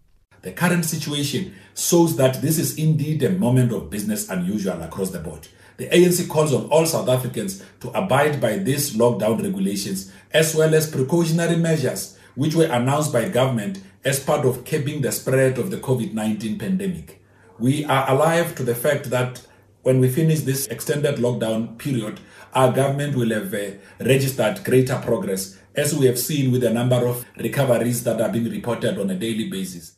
[0.42, 5.18] The current situation shows that this is indeed a moment of business unusual across the
[5.18, 5.48] board.
[5.76, 10.74] The ANC calls on all South Africans to abide by these lockdown regulations as well
[10.74, 15.70] as precautionary measures which were announced by government as part of curbing the spread of
[15.70, 17.20] the COVID-19 pandemic.
[17.58, 19.45] We are alive to the fact that
[19.86, 22.18] when we finish this extended lockdown period,
[22.54, 23.70] our government will have uh,
[24.00, 28.50] registered greater progress as we have seen with the number of recoveries that are being
[28.50, 29.94] reported on a daily basis.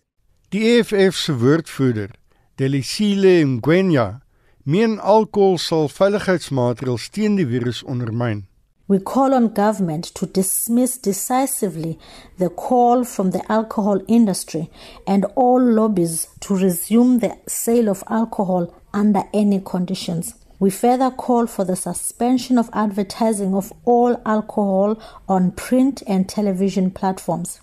[0.50, 2.10] Die EFF se woordvoerder,
[2.58, 4.20] Delisile Ngwenya,
[4.64, 8.44] meen alkohol sal veiligheidsmaatreëls teen die virus ondermyn.
[8.88, 11.98] We call on government to dismiss decisively
[12.38, 14.70] the call from the alcohol industry
[15.06, 20.34] and all lobbies to resume the sale of alcohol under any conditions.
[20.58, 24.98] We further call for the suspension of advertising of all alcohol
[25.28, 27.60] on print and television platforms.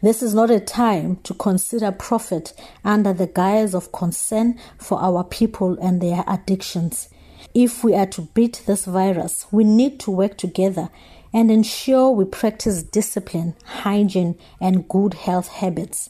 [0.00, 5.24] This is not a time to consider profit under the guise of concern for our
[5.24, 7.10] people and their addictions.
[7.58, 10.90] If we are to beat this virus, we need to work together
[11.32, 16.08] and ensure we practice discipline, hygiene, and good health habits.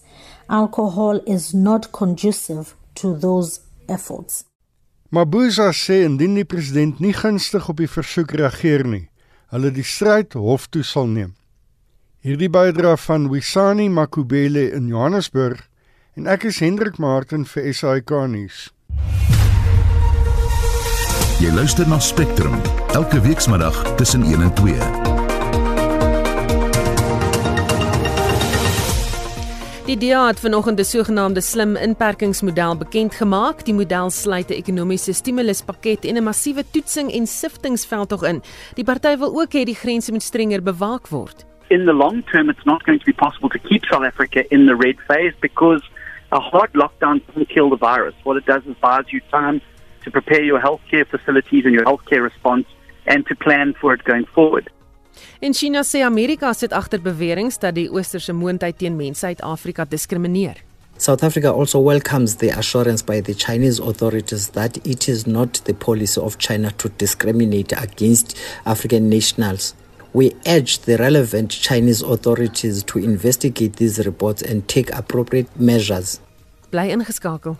[0.50, 4.44] Alcohol is not conducive to those efforts.
[5.11, 9.06] Mabuza sê indien die president nie gunstig op die versoek reageer nie,
[9.48, 11.32] hulle die stryd hof toe sal neem.
[12.20, 15.64] Hierdie bydra van Wisani Makubele in Johannesburg
[16.12, 18.66] en ek is Hendrik Martin vir SAK nuus.
[21.38, 22.57] Jy luister na Spectrum
[22.98, 24.74] elke weekmiddag tussen 1 en 2.
[29.87, 33.64] Die DA het vanoggend 'n sogenaamde slim inperkingsmodel bekend gemaak.
[33.64, 38.42] Die model sluit 'n ekonomiese stimuluspakket en 'n massiewe toetsing en siftingveld in.
[38.74, 41.46] Die party wil ook hê die grense moet strenger bewaak word.
[41.68, 44.66] In the long term it's not going to be possible to keep South Africa in
[44.66, 45.83] the red phase because
[46.31, 48.14] a hard lockdown doesn't kill the virus.
[48.24, 49.61] What it does is buys you time
[50.04, 52.66] to prepare your healthcare facilities and your healthcare response
[53.06, 54.70] and to plan for it going forward.
[55.40, 59.84] In China sê Amerika sit agter beweringe dat die oosterse moondheid teen mense uit Afrika
[59.84, 60.62] diskrimineer.
[60.98, 65.74] South Africa also welcomes the assurance by the Chinese authorities that it is not the
[65.74, 69.74] policy of China to discriminate against African nationals.
[70.12, 76.20] We urge the relevant Chinese authorities to investigate these reports and take appropriate measures.
[76.70, 77.56] Bly ingeskakel.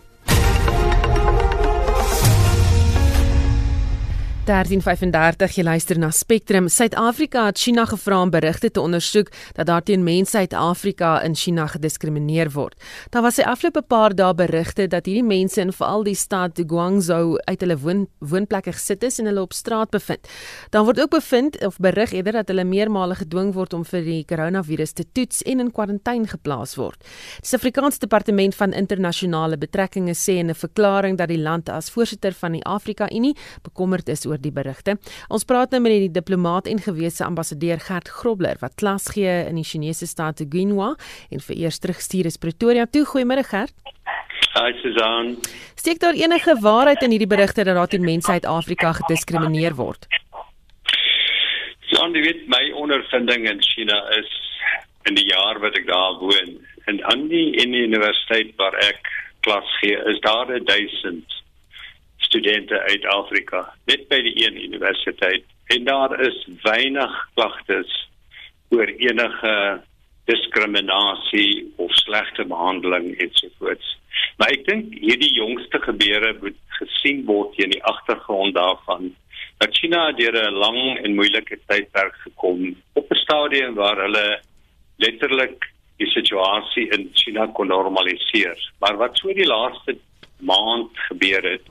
[4.49, 6.71] 1335 jy luister na Spectrum.
[6.73, 11.35] Suid-Afrika het China gevra om berigte te ondersoek dat daar teen mense uit Afrika in
[11.37, 12.79] China gediskrimineer word.
[13.13, 17.37] Daar was se afgelope paar dae berigte dat hierdie mense in veral die stad Guangzhou
[17.45, 20.25] uit hulle woon woonplekke gesit is en hulle op straat bevind.
[20.73, 24.25] Dan word ook bevind of berig eerder dat hulle meermale gedwing word om vir die
[24.25, 27.05] koronavirus te toets en in kwarantyne geplaas word.
[27.43, 32.33] Die Suid-Afrikaanse Departement van Internasionale Betrekkinge sê in 'n verklaring dat die land as voorsitter
[32.33, 34.97] van die Afrika Unie bekommerd is oor oor die berigte.
[35.29, 39.59] Ons praat nou met die diplomaat en gewese ambassadeur Gert Grobler wat klas gee in
[39.59, 40.95] die Chinese stad Guinea
[41.31, 43.05] en vir eers terugstuur is Pretoria toe.
[43.05, 43.75] Goeiemôre Gert.
[44.55, 45.37] Hi Susan.
[45.77, 50.07] Steek daar enige waarheid in hierdie berigte dat daar teen mense uit Afrika gediskrimineer word?
[51.89, 54.29] Ja, die weet my ondervinding in China is
[55.09, 59.09] in die jaar wat ek daar woon en aan die in die universiteit waar ek
[59.47, 61.39] klas gee, is daar 1000
[62.29, 67.95] studente uit Afrika net by die een universiteit en daar is weinig klagtes
[68.75, 69.55] oor enige
[70.29, 73.95] diskriminasie of slegte behandeling ensovoorts.
[74.37, 79.15] Maar ek dink hierdie jongste gebeure moet gesien word in die agtergrond daarvan
[79.59, 84.41] dat China deur 'n lang en moeilike tydperk gekom op 'n stadium waar hulle
[84.97, 88.59] letterlik die situasie in China kon normaliseer.
[88.79, 89.97] Maar wat so die laaste
[90.39, 91.67] maand gebeur het,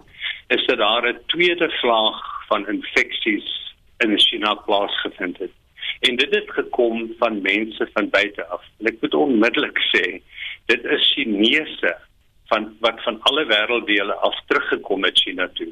[0.47, 5.51] is dat daar 'n tweede vlaag van infeksies in China plaasgevind het.
[5.99, 8.63] En dit het gekom van mense van buite af.
[8.79, 10.21] En ek moet onmiddellik sê,
[10.65, 11.97] dit is Chinese
[12.45, 15.71] van wat van alle wêrelddele af teruggekom het China toe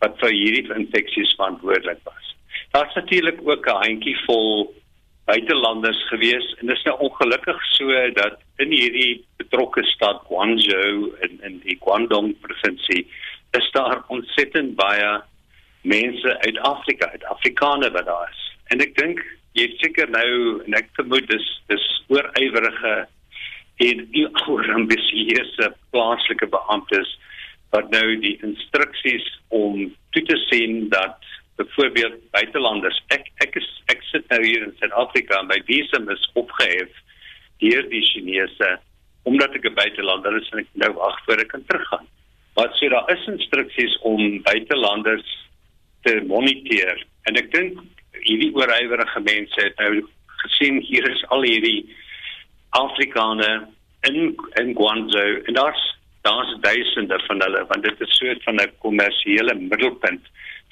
[0.00, 2.36] wat vir hierdie infeksies verantwoordelik was.
[2.72, 4.74] Daar's natuurlik ook 'n handjie vol
[5.24, 11.38] buitelanders gewees en dit is nou ongelukkig so dat in hierdie betrokke stad Guangzhou in
[11.42, 13.06] in die Guangdong provinsie
[13.58, 15.20] is daar ontsettend baie
[15.82, 18.42] mense uit Afrika, uit Afrikaner wat daar is.
[18.70, 19.22] En ek dink
[19.58, 22.94] jy seker nou en ek vermoed dis dis oorywerige
[23.80, 24.02] en
[24.76, 27.16] ambisieuse plaaslike beamptes
[27.74, 31.16] wat nou die instruksies om toe te sien dat
[31.60, 36.30] byvoorbeeld buitelanders ek ek is ek sit nou hier in Suid-Afrika en my visum is
[36.40, 36.92] opgehef
[37.64, 38.70] deur die Chinese
[39.28, 42.06] omdat ek 'n buitelander is en ek nou wag voor ek kan teruggaan.
[42.60, 45.28] Wat sê daar is instruksies om buitelanders
[46.04, 46.98] te moniteer.
[47.28, 47.78] En ek dink
[48.26, 50.02] hierdie oorywerige mense het nou
[50.42, 51.88] gesien hier is al hierdie
[52.76, 53.68] Afrikaners
[54.08, 55.82] in in Guangzhou en daar's
[56.24, 60.24] daar's duisende van hulle want dit is so 'n kommersiële middelpunt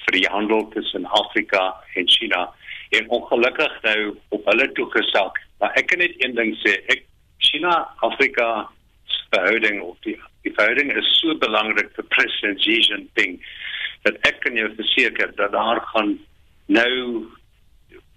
[0.05, 2.49] vir die handel tussen Afrika en China.
[2.89, 7.05] En ongelukkig nou op hulle toegesak maar ek kan net een ding sê ek
[7.37, 8.69] China Afrika
[9.33, 13.39] verhouding of die die verhouding is so belangrik vir president Xi Jinping
[14.07, 16.15] dat ek kan jou verseker dat daar gaan
[16.67, 16.93] nou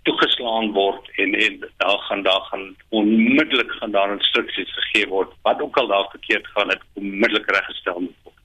[0.07, 5.63] toegeslaan word en en daar gaan daar gaan onmiddellik gaan daar instruksies gegee word wat
[5.63, 8.39] ook al daar verkeerd gaan het onmiddellik reggestel moet word.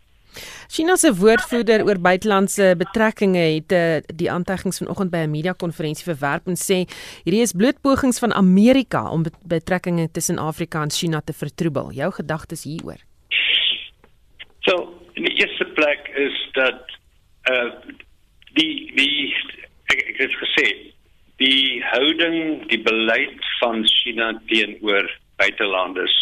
[0.68, 6.06] China se woordvoerder oor buitelandse betrekkinge het uh, die aantuigings vanoggend by 'n media konferensie
[6.06, 6.86] verwerp en sê
[7.24, 11.92] hierdie is bloot pogings van Amerika om betrekkinge tussen Afrika en China te vertroebel.
[11.92, 13.07] Jou gedagtes hieroor?
[15.28, 16.94] Die eerste plek is dat
[17.52, 17.72] uh
[18.56, 19.36] die die
[19.92, 20.68] ek, ek het gesê
[21.42, 26.16] die houding, die beleid van China teenoor buitelanders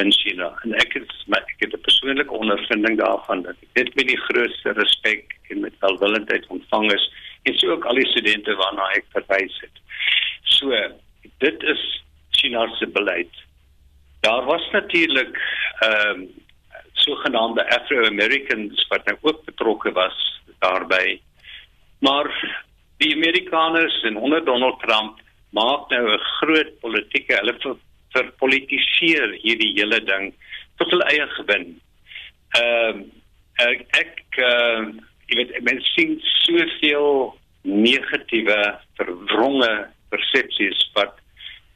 [0.00, 0.48] in China.
[0.64, 4.22] En ek het my ek het 'n persoonlike ondervinding daarvan dat ek dit met die
[4.24, 7.06] grootste respek en met welwillendheid ontvang is
[7.44, 9.76] en so ook al die studente waarna ek verwys het.
[10.56, 10.72] So,
[11.44, 11.82] dit is
[12.30, 13.34] China se beleid.
[14.20, 15.36] Daar was natuurlik
[15.80, 16.48] ehm um,
[17.04, 20.16] sogenaamde Afro-Americans wat nou ook betrokke was
[20.58, 21.20] daarbey.
[22.00, 22.28] Maar
[23.00, 27.76] die Amerikaners en onder Donald Trump maak nou 'n groot politieke hulle
[28.12, 30.34] verpolitiseer hierdie hele ding
[30.76, 31.80] tot hulle eie gewin.
[32.58, 33.06] Ehm uh,
[33.60, 34.82] ek ek uh,
[35.28, 38.60] jy weet mense sien soveel negatiewe
[38.98, 39.72] verwronge
[40.10, 41.18] persepsies wat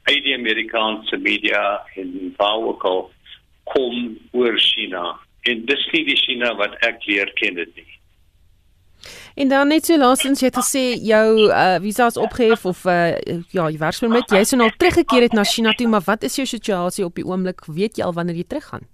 [0.09, 2.77] uit die Amerikaanse media en vowel
[3.73, 5.19] kom oor China.
[5.45, 7.91] En dis nie die China wat ek leer ken dit nie.
[9.35, 13.13] En dan net so laasens jy het gesê jou uh, visa is opgehef of uh,
[13.53, 16.47] ja, jy werkspermit, jy sou nou teruggekeer het na China toe, maar wat is jou
[16.49, 17.65] situasie op die oomblik?
[17.67, 18.87] Weet jy al wanneer jy teruggaan?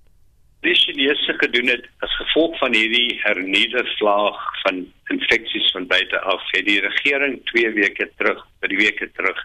[0.65, 6.43] Die Chinese gedoen het as gevolg van hierdie hernieude vlaag van infeksies van buite af,
[6.53, 9.39] het die regering 2 weke terug, by die weke terug,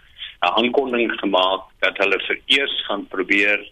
[0.45, 3.65] 'n aankondiging gemaak dat hulle vereers gaan probeer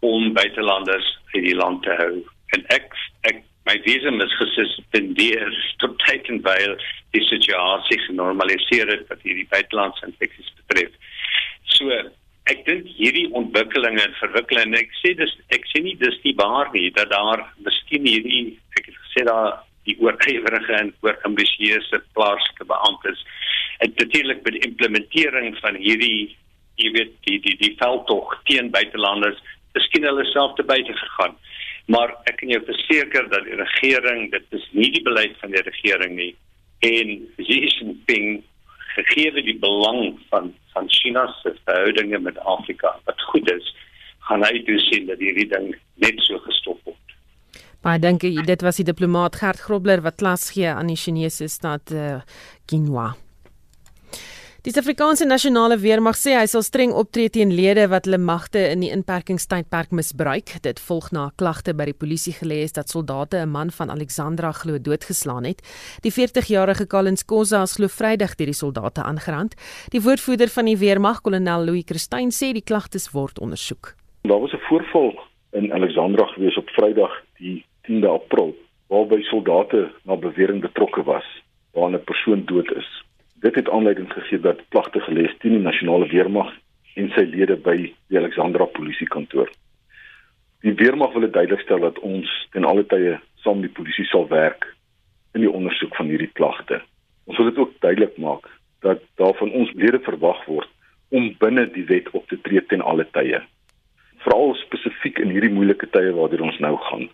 [0.00, 2.14] om buitelanders uit die land te hou.
[2.56, 2.92] En ek
[3.28, 5.50] ek my visum is gesuspendeer
[5.82, 6.76] tot teken wyl
[7.16, 10.92] die situasie genormaliseer het wat hierdie buitelandse infeksies betref.
[11.74, 11.90] So
[12.50, 16.70] ek dink hierdie ontwikkelinge en verwikkelinge ek sê dis ek sê nie dis nie waar
[16.74, 18.44] nie dat daar miskien hierdie
[18.78, 23.22] ek het gesê daar die oortrewerige en oorambisieuse plaaslike beamptes
[23.82, 26.36] en natuurlik met die implementering van hierdie
[26.78, 29.42] jy weet die die die veldtog teen buitelanders
[29.76, 31.36] miskien hulle self te buite gegaan
[31.92, 35.64] maar ek kan jou verseker dat die regering dit is nie die beleid van die
[35.70, 36.32] regering nie
[36.86, 38.42] en Xi Jinping
[38.96, 43.74] gegee die belang van van China se verhoudinge met Afrika wat goed is
[44.28, 45.70] gaan hy toesien dat hierdie ding
[46.02, 47.14] net so gestop word.
[47.86, 48.34] Baie dankie.
[48.48, 52.18] Dit was die diplomaat Gert Grobler wat klas gee aan die Chinese stad uh,
[52.66, 53.12] Qinghua.
[54.66, 58.80] Die Suid-Afrikaanse Nasionale Weermag sê hy sal streng optree teen lede wat hulle magte in
[58.82, 60.56] die inperkingstydperk misbruik.
[60.64, 64.50] Dit volg na klagte by die polisie gelê is dat soldate 'n man van Alexandra
[64.50, 65.62] glo doodgeslaan het.
[66.02, 69.54] Die 40-jarige Collins Kosa is glo Vrydag deur die soldate aangerand.
[69.94, 73.94] Die woordvoerder van die weermag, kolonel Louis Christyn, sê die klagtes word ondersoek.
[74.22, 75.14] Daar was 'n voorval
[75.52, 78.56] in Alexandra gewees op Vrydag die 10de April
[78.88, 81.26] waarby soldate na bewering betrokke was
[81.72, 83.05] waar 'n persoon dood is.
[83.46, 86.48] Dit het aanleiding gegee dat klagte gelees teen die nasionale weermag
[86.98, 89.52] en sy lede by die Alexandra polisiekantoor.
[90.66, 93.12] Die weermag wil duidelik stel dat ons ten alle tye
[93.44, 94.66] saam met die polisie sal werk
[95.38, 96.80] in die ondersoek van hierdie klagte.
[97.30, 98.50] Ons wil dit ook duidelik maak
[98.82, 100.72] dat daar van ons lede verwag word
[101.14, 103.44] om binne die wet op te tree ten alle tye.
[104.26, 107.06] Veral spesifiek in hierdie moeilike tye waardeur ons nou gaan.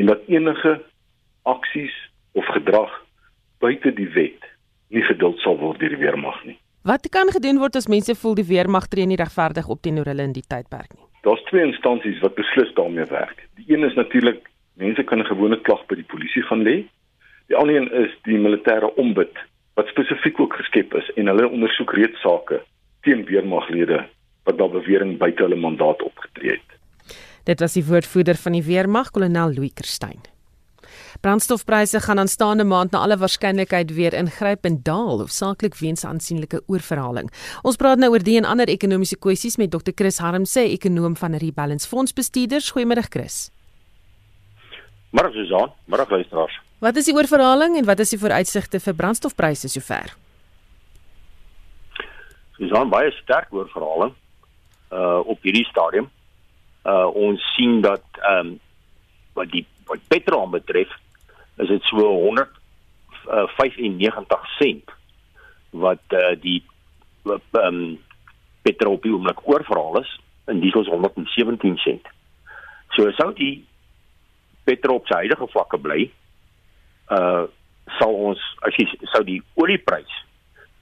[0.00, 0.78] En dat enige
[1.44, 2.00] aksies
[2.32, 2.96] of gedrag
[3.60, 4.53] buite die wet
[4.88, 6.58] nie geduld sal word deur die weermag nie.
[6.84, 10.26] Wat kan gedoen word as mense voel die weermag tree nie regverdig op teenoor hulle
[10.28, 11.06] in die tydperk nie?
[11.24, 13.46] Daar's twee instansies wat beslis daarmee werk.
[13.56, 16.84] Die een is natuurlik mense kan 'n gewone klag by die polisie gaan lê.
[17.48, 19.32] Die ander een is die militêre ombud
[19.74, 22.60] wat spesifiek ook geskep is en hulle ondersoek reeds sake
[23.02, 24.04] teen weermaglede
[24.44, 26.70] wat na bewering buite hulle mandaat opgetree het.
[27.44, 30.33] Dit was die woordvoerder van die weermag, kolonel Louis Kerstyn.
[31.20, 37.30] Brandstofpryse gaan aanstaande maand na alle waarskynlikheid weer ingryp en daal, hoofsaaklik weens aansienlike oorverhaling.
[37.62, 39.94] Ons praat nou oor die en ander ekonomiese kwessies met Dr.
[39.94, 42.72] Chris Harmse, ekonom van Rebalance Fonds Bestuurders.
[42.74, 43.50] Goeiemôre Chris.
[45.14, 46.58] Môre Susan, môre luisteraars.
[46.82, 50.16] Wat is die oorverhaling en wat is die vooruitsigte vir brandstofpryse sover?
[52.58, 54.14] Susan, baie sterk oorverhaling
[54.94, 56.10] uh op hierdie stadium.
[56.84, 58.60] Uh ons sien dat ehm um,
[59.34, 60.90] wat die wat petrol betref,
[61.62, 64.90] is dit so 195 uh, sent
[65.70, 66.62] wat uh, die
[67.24, 67.98] ehm um,
[68.64, 70.10] petrol op die oomblik oorverhaal is
[70.48, 72.06] en diesel is 117 sent.
[72.96, 73.64] So sou die
[74.64, 76.00] petrol op sy huidige vlakke bly,
[77.12, 77.44] uh
[77.98, 80.12] sal ons as jy sou die olieprys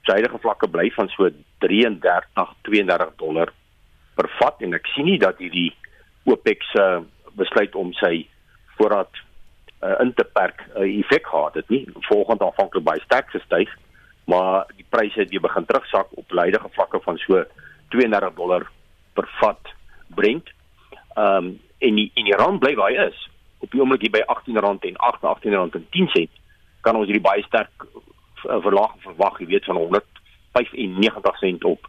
[0.07, 1.27] sy huidige vlakke bly van so
[1.63, 3.51] 33 32 dollar
[4.15, 5.71] per vat en ek sien nie dat hierdie
[6.29, 6.85] OPEC se
[7.39, 8.23] besluit om sy
[8.77, 9.21] voorraad
[9.83, 11.87] uh, in te perk 'n uh, effek gehad het nie.
[11.99, 13.69] Volgens aanvanklik baie sterk gestyg
[14.23, 17.43] maar die pryse het weer begin terugsak op leidige vlakke van so
[17.87, 18.69] 32 dollar
[19.13, 19.73] per vat
[20.07, 20.49] Brent.
[21.13, 23.29] Ehm um, en die en die rand bly waar hy is.
[23.59, 24.55] Op die oomblik hier by R18
[24.87, 26.29] en 8 en 10 sent
[26.81, 31.87] kan ons hierdie baie sterk uh, verlaag verwag, jy weet van 195 sent op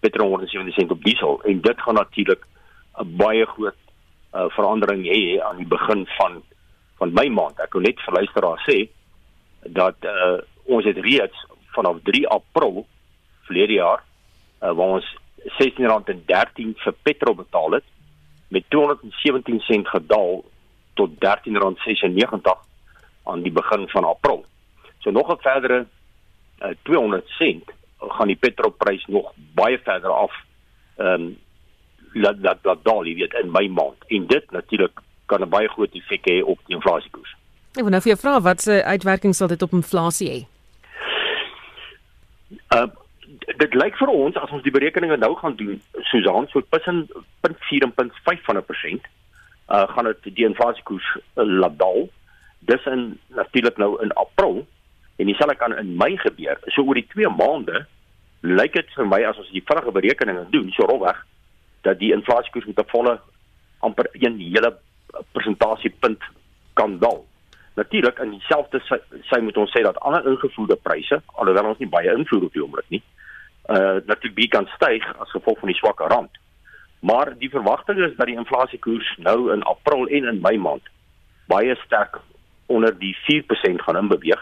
[0.00, 1.42] petrol en 70 sent op diesel.
[1.42, 2.46] En dit gaan natuurlik
[2.98, 3.78] 'n baie groot
[4.34, 6.42] uh, verandering hê aan die begin van
[6.98, 7.60] van my maand.
[7.60, 8.78] Ek wil net vir luisteraars sê
[9.76, 12.84] dat uh, ons het reeds vanaf 3 April
[13.48, 14.02] verlede jaar
[14.62, 15.08] uh, waar ons
[15.58, 17.86] R16.13 vir petrol betaal het
[18.54, 20.44] met 217 sent gedaal
[20.94, 22.52] tot R13.96
[23.26, 24.44] aan die begin van April.
[25.02, 25.86] So nog 'n verdere
[26.62, 30.32] uh, 200 sent gaan die petrolprys nog baie verder af.
[30.96, 31.36] Ehm um,
[32.22, 35.68] dat dat dat daal jy weet in my maand en dit natuurlik kan 'n baie
[35.68, 37.36] groot effek hê op die inflasiekoers.
[37.76, 40.40] Ek wil nou vir jou vra wat se uitwerking sal dit op inflasie hê?
[42.74, 42.86] Uh
[43.58, 47.08] dit lyk vir ons as ons die berekeninge nou gaan doen, Susan, so tussen
[47.42, 49.02] 0.4 en 0.5 van 'n persent
[49.68, 52.08] uh gaan dit die inflasiekoers uh, laat daal.
[52.58, 54.66] Dis in natuurlik nou in April
[55.16, 56.58] en dieselfde kan in Mei gebeur.
[56.66, 57.86] So oor die 2 maande
[58.40, 61.18] lyk dit vir my as ons die vinnige berekeninge doen, so rolweg
[61.82, 63.20] dat die inflasiekoers met 'n volle
[63.80, 64.76] amper 1 hele
[65.32, 66.22] persentasiepunt
[66.74, 67.24] kan daal.
[67.76, 68.96] Natuurlik in dieselfde sy,
[69.28, 72.62] sy moet ons sê dat ander ingevoerde pryse, alhoewel ons nie baie invloed op die
[72.64, 73.02] oomblik nie,
[73.72, 76.40] uh natuurlik kan styg as gevolg van die swakker rand.
[77.04, 80.88] Maar die verwagting is dat die inflasiekoers nou in April en in Mei maand
[81.50, 82.16] baie sterk
[82.66, 84.40] onder die 4% gaan inbeweeg.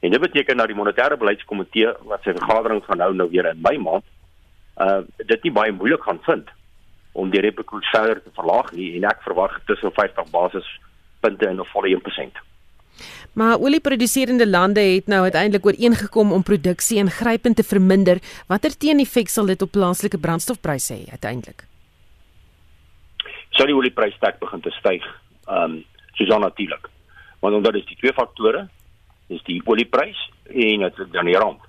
[0.00, 3.60] En dit beteken dat die monetêre beleidskomitee wat sy vergadering gaan hou nou weer in
[3.66, 4.06] Mei maand,
[4.80, 6.48] uh dit nie baie moeilik gaan vind
[7.12, 11.60] om die repo koers verder te verlaag nie en ek verwag tussen 50 basispunte en
[11.60, 12.38] 'n volle 1%.
[13.32, 18.18] Maar olieproduserende lande het nou uiteindelik ooreengekom om produksie ingrypend te verminder.
[18.46, 21.64] Watter teeneffek sal dit op plaaslike brandstofpryse hê uiteindelik?
[23.50, 25.06] Sou die olieprys sterk begin te styg,
[25.46, 26.88] ehm um, soos natuurlik.
[27.40, 28.68] Want omdat dit die twee faktore
[29.26, 31.60] is die olieprys en dit dan die rand.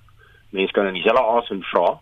[0.50, 2.00] Mense kan in dieselfde asem vra,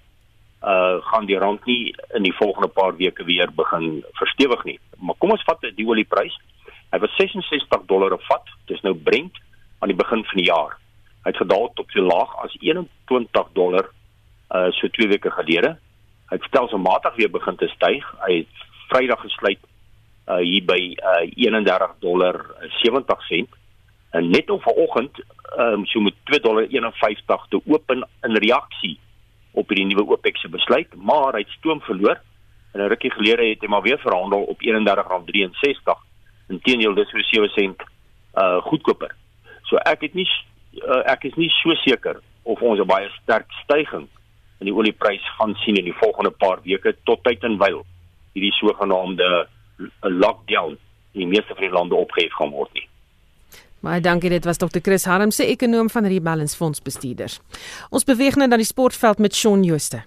[0.61, 4.79] uh gaan die rand nie in die volgende paar weke weer begin verstewig nie.
[4.97, 6.35] Maar kom ons vat die olieprys.
[6.91, 8.51] Hy was 66 dollar per vat.
[8.67, 9.39] Dis nou Brent
[9.79, 10.75] aan die begin van die jaar.
[11.23, 13.87] Hy het gedaal tot so laag as 21 dollar
[14.51, 15.77] uh so 2 weke gelede.
[16.29, 18.03] Hy het stelselmatig weer begin te styg.
[18.27, 19.63] Hy het Vrydag gesluit
[20.27, 22.45] uh hier by uh 31 dollar
[22.83, 23.55] 70 sent.
[24.11, 25.23] En net op vanoggend
[25.57, 28.99] um so met 2 dollar 51 te open in reaksie
[29.59, 32.19] op hierdie nuwe OPEC se besluit, maar hy het stoom verloor.
[32.73, 35.99] En 'n rukkie gelede het hy maar weer verhandel op R31.63.
[36.47, 37.83] Inteendeel dis so 7 sent
[38.35, 39.15] uh goedkoper.
[39.63, 40.27] So ek het nie
[40.73, 44.09] uh, ek is nie so seker of ons 'n baie sterk stygings
[44.59, 47.85] in die olieprys gaan sien in die volgende paar weke tot tyd en wyl
[48.33, 49.47] hierdie sogenaamde
[50.01, 50.77] lockdown
[51.11, 52.88] in die meeste van die lande opgehef gaan word nie.
[53.79, 54.81] Baie dankie, dit was Dr.
[54.83, 57.37] Chris Harm se ekonom van Rebalance Fonds bestuurders.
[57.89, 60.01] Ons beweeg nou na die sportveld met Shaun Jooste.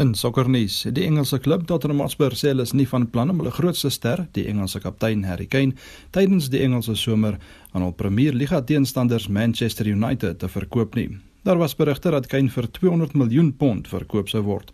[0.00, 3.52] In sokkernuus, die Engelse klub Tottenham Hotspur sê hulle is nie van plan om hulle
[3.52, 5.76] grootste ster, die Engelse kaptein Harry Kane,
[6.16, 7.36] tydens die Engelse somer
[7.76, 11.10] aan hul Premier Liga teenstanders Manchester United te verkoop nie.
[11.44, 14.72] Daar was berigte dat Kane vir 200 miljoen pond verkoop sou word.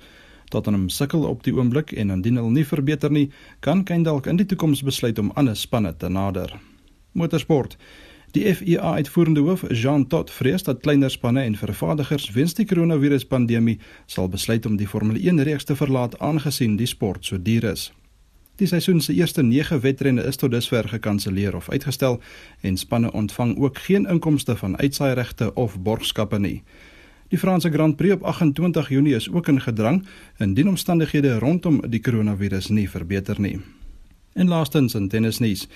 [0.55, 3.33] Tottenham sukkel op die oomblik en indien hulle nie verbeter nie,
[3.67, 6.55] kan Kane dalk in die toekoms besluit om ander spanne te nader.
[7.19, 7.75] Motorsport
[8.31, 13.79] Die FIA uitvoerende hoof, Jean Todt, vrees dat kleiner spanne en vervaardigers weens die koronaviruspandemie
[14.07, 17.87] sal besluit om die Formule 1 reeks te verlaat aangesien die sport so duur is.
[18.61, 22.21] Die seisoen se eerste 9 wedrenne is tot dusver gekanselleer of uitgestel
[22.61, 26.63] en spanne ontvang ook geen inkomste van uitsaairegte of borgskappe nie.
[27.29, 30.07] Die Franse Grand Prix op 28 Junie is ook in gedrang
[30.39, 33.61] indien omstandighede rondom die koronavirus nie verbeter nie.
[34.33, 35.69] En laastens in tennisnuus.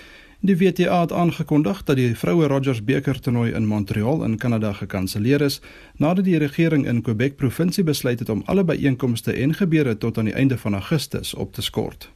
[0.44, 5.40] Die WTA het aangekondig dat die vroue Rogers beker toernooi in Montreal in Kanada gekanselleer
[5.40, 5.60] is
[5.96, 10.24] nadat die regering in Quebec provinsie besluit het om alle byeenkomste en gebeure tot aan
[10.24, 12.10] die einde van Augustus op te skort.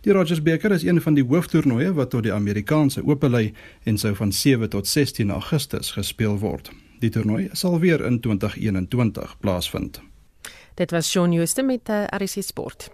[0.00, 3.52] Die Rogers beker is een van die hooftoernooie wat tot die Amerikaanse Ope lei
[3.82, 6.72] en sou van 7 tot 16 Augustus gespeel word.
[6.98, 10.02] Die toernooi sal weer in 2021 plaasvind.
[10.74, 12.90] Dit was Shaun Jooste met eh, RC Sport.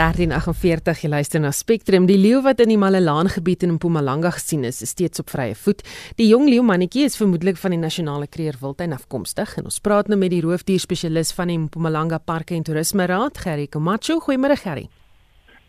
[0.00, 2.06] Daarin 48 jy luister na Spectrum.
[2.08, 5.52] Die leeu wat in die Malelaan gebied in Mpumalanga gesien is, is steeds op vrye
[5.52, 5.82] voet.
[6.16, 10.16] Die jong leeu mannetjie is vermoedelik van die nasionale kreerwildtuin afkomstig en ons praat nou
[10.16, 14.16] met die roofdierspesialis van die Mpumalanga Parke en Toerisme Raad, Gerry Komacho.
[14.24, 14.86] Goeiemôre Gerry.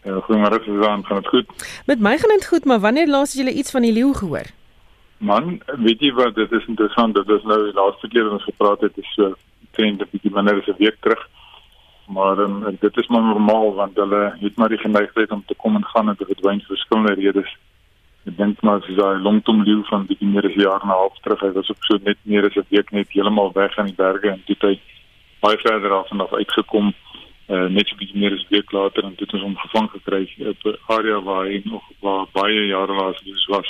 [0.05, 1.67] Ja, goeiemôre Susan, gaan dit goed?
[1.91, 4.47] Met my gaan dit goed, maar wanneer laas het jy iets van die leeu gehoor?
[5.19, 8.47] Man, weet jy wat, dit is interessant, dit is nou die laaste keer wat ons
[8.47, 9.36] gepraat het, is so
[9.75, 11.27] 10 bietjie minder as 'n week terug
[12.12, 15.76] maar um, dit is maar normaal want hulle het maar die geneigtheid om te kom
[15.76, 17.51] en gaan en te verdwyn vir verskillende redes.
[18.30, 20.89] Ek dink maar as jy daai longtom leeu van die meer as 'n jaar en
[20.89, 23.78] 'n half terug, hy was op so net meer as 'n week net heeltemal weg
[23.78, 24.80] aan die berge en dit het
[25.39, 26.93] baie verder af en af uitgekom
[27.49, 30.24] uh, net so bietjie meer as 'n week later en dit is hom gevang gekry
[30.53, 33.70] op 'n area waar hy nog waar baie jare laas was.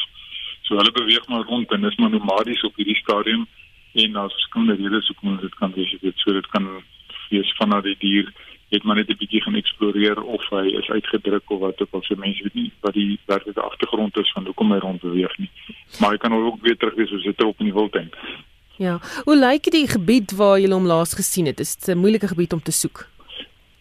[0.61, 3.47] So hulle beweeg maar rond en is maar nomadies op hierdie stadium
[3.93, 5.95] en daar's verskillende redes hoekom dit kan wees.
[6.01, 6.83] Dit so dit kan
[7.31, 8.31] wees vanaf die dier
[8.71, 12.03] het maar net 'n bietjie gaan eksploreer of hy is uitgedruk of wat ook al
[12.03, 15.49] so mense weet nie wat die werklike agtergrond is van hoekom hy rond beweeg nie.
[15.99, 18.09] Maar hy kan ook weer terug wees as hy terug in die wildtuin.
[18.77, 21.59] Ja, hoe lyk die gebied waar jy hom laas gesien het?
[21.59, 23.07] Is dit 'n moeilike gebied om te soek?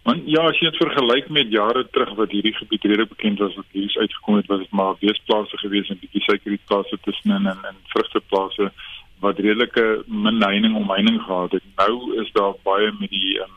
[0.03, 3.55] Want ja, as jy dit vergelyk met jare terug wat hierdie gebied redelik bekend was
[3.55, 7.77] wat hier uitgekom het, was dit maar weesplase gewees en bietjie suikerrietplase tussenin en en
[7.93, 8.73] vrugteplase
[9.21, 11.64] wat redelike min heining omheining gehad het.
[11.77, 13.57] Nou is daar baie met die um,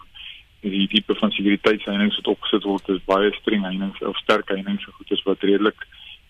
[0.61, 4.95] die tipe van sekuriteitsheininge wat opgesit word, is baie streng heininge of sterk heininge so
[4.97, 5.87] goed is wat redelik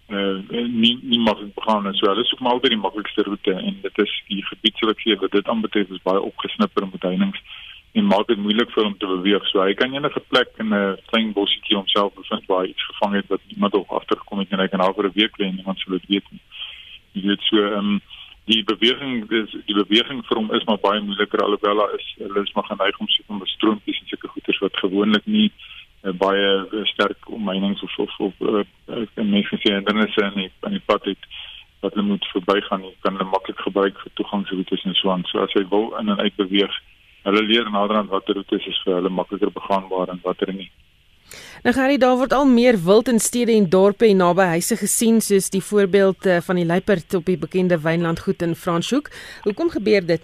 [0.10, 2.10] uh, nie nie maklik begaan en so.
[2.10, 5.94] Hulle soek maar altyd die maklikste roete en dit is die gebiedseleksie wat dit aanbetref
[5.94, 7.46] is baie opgesnipper met heininge
[7.94, 9.46] en maak dit moeilik vir hom te beweeg.
[9.52, 13.14] So hy kan enige plek in 'n klein bosjie homself bevind waar hy iets gevang
[13.16, 15.56] het wat niemand ook agtergekom het en hy kan al vir 'n week lê en
[15.56, 16.42] niemand sou dit weet nie.
[17.14, 18.02] Jy weet so ehm um,
[18.52, 22.44] die beweging dis die beweging vir hom is maar baie moeiliker alhoewel daar is hulle
[22.44, 25.48] is maar geneig om sit om bestroompies en sulke goeders wat gewoonlik nie
[26.04, 30.50] uh, baie uh, sterk omheinings of of of uh, uh, mense sien hindernisse in die
[30.70, 31.30] in die pad het
[31.84, 35.26] wat hulle moet verbygaan jy kan hulle maklik gebruik vir toegangsroetes en so aan.
[35.32, 36.80] So as hy wil in en uit beweeg
[37.28, 40.72] hulle leer naderhand watter roetes is vir hulle makliker begaanbaar en watter nie
[41.64, 45.22] Nou Gary, daar word al meer wild in stede en dorpe en naby huise gesien
[45.22, 49.10] soos die voorbeeld uh, van die luiperd op die bekende wynlandgoed in Franshoek.
[49.44, 50.22] Hoekom gebeur dit?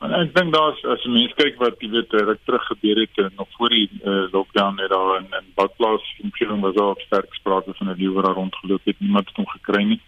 [0.00, 3.18] En ek dink daar's as jy mens kyk wat jy weet ruk terug gebeur het
[3.20, 6.94] uh, nog voor die uh, lockdown net daar in in Badplaas in Kielung was al
[7.06, 9.00] sterk sprake van 'n leeu wat rondgeloop het.
[9.00, 10.00] Niemand het hom gekry nie.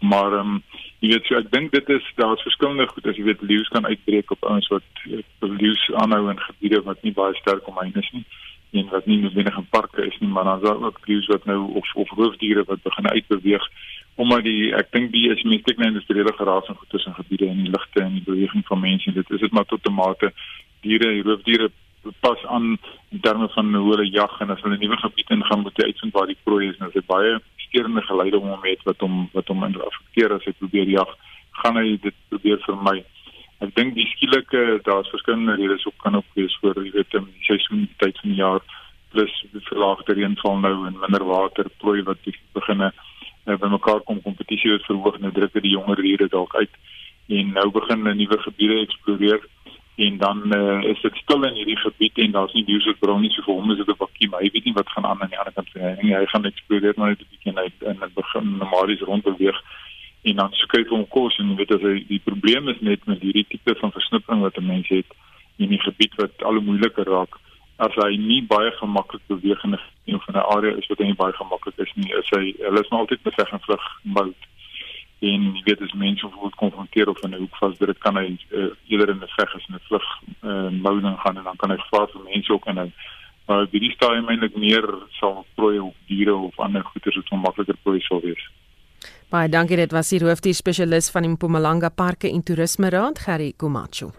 [0.00, 0.62] Maar ehm um,
[1.00, 3.86] jy weet so ek dink dit is daar's verskillende goed as jy weet leeu's kan
[3.86, 4.88] uitbreek op ouens wat
[5.40, 8.24] leeu's aanhou in gebiede wat nie baie sterk omheind is nie
[8.72, 11.44] en wat nie noodwendig in parke is nie, maar dan is daar ook vlees wat
[11.44, 13.68] nou of of roofdiere wat begin uitbeweeg
[14.16, 17.48] omdat die ek dink die is mense kyk na industriële geraas en goed tussen gebiede
[17.48, 20.32] en die ligte en die beweging van mense dit is dit maar tot 'n mate
[20.80, 21.70] diere roofdiere
[22.20, 25.60] pas aan in terme van hoe hulle jag en as hulle 'n nuwe gebied ingaan
[25.60, 26.76] moet jy uitvind waar die prooi is.
[26.78, 30.44] En as hy baie steurende geleide om hom het wat hom wat hom affekteer as
[30.44, 31.16] hy probeer jag
[31.50, 33.04] gaan hy dit probeer vermy
[33.64, 37.24] Ek dink die skielike daar's verskillende redes ook kan ook wees vir jy weet in
[37.24, 38.60] die seisoen tyd van die jaar
[39.14, 42.20] plus die verlaagde reënval nou en minder water plooi wat
[42.58, 46.72] beginne uh, by mekaar kom kompetisie het verhoog en druk die jonger diere dalk uit.
[47.28, 49.40] En nou begin 'n nuwe gebiede eksploreer
[49.96, 53.20] en dan uh, is dit stil in hierdie gebied en daar's nie diere wat bron
[53.20, 55.22] nie so vir hom is dit 'n bakkie maar hy weet nie wat gaan aan
[55.22, 58.12] aan die ander kant van die hy gaan eksploreer maar net 'n bietjie en dan
[58.14, 59.58] begin normalies rondbeweeg
[60.26, 63.46] en dan skryf hom kos en weet as hy die probleem is net met hierdie
[63.50, 65.06] tipe van versnippering wat 'n mens het
[65.56, 67.38] in die gebied wat al hoe moeiliker raak
[67.86, 71.32] as hy nie baie gemaklik beweeg in 'n of 'n area is wat nie baie
[71.32, 74.44] gemaklik is nie is hy hulle is maar altyd besig en vlug mode
[75.20, 78.70] en jy weet as mense word konfronteer of in 'n hoek vasdruk kan hy uh,
[78.88, 80.06] eerder in 'n veg as in 'n vlug
[80.42, 82.92] uh, mouding gaan en dan kan hy gevaar vir mense ook in 'n
[83.46, 84.86] maar die stadium eintlik meer
[85.20, 88.42] sal prooi op diere of ander goeder wat onmakliker prooi sal wees.
[89.26, 93.52] Baie dankie dit was die hoofdier spesialis van die Mpumalanga Parke en Toerisme Raad Gerry
[93.58, 94.12] Komacho.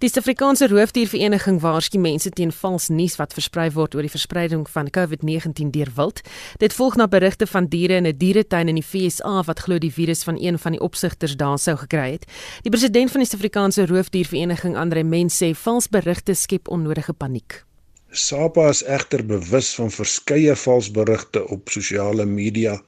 [0.00, 4.88] Die Suid-Afrikaanse Roofdiervereniging waarsku mense teen vals nuus wat versprei word oor die verspreiding van
[4.96, 6.22] COVID-19 deur wild.
[6.58, 9.92] Dit volg na berigte van diere in 'n dieretuin in die VSA wat glo die
[9.92, 12.24] virus van een van die opsigters daar sou gekry het.
[12.62, 17.64] Die president van die Suid-Afrikaanse Roofdiervereniging, Andre Mens, sê vals berigte skep onnodige paniek.
[18.10, 22.82] SAPA is egter bewus van verskeie valsberigte op sosiale media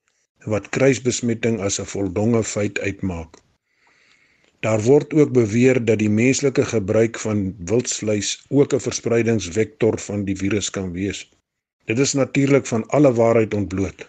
[0.45, 3.37] wat kruisbesmetting as 'n voldonge feit uitmaak.
[4.61, 10.37] Daar word ook beweer dat die menslike gebruik van wildsvleis ook 'n verspreidingsvektor van die
[10.37, 11.31] virus kan wees.
[11.85, 14.09] Dit is natuurlik van alle waarheid ontbloot.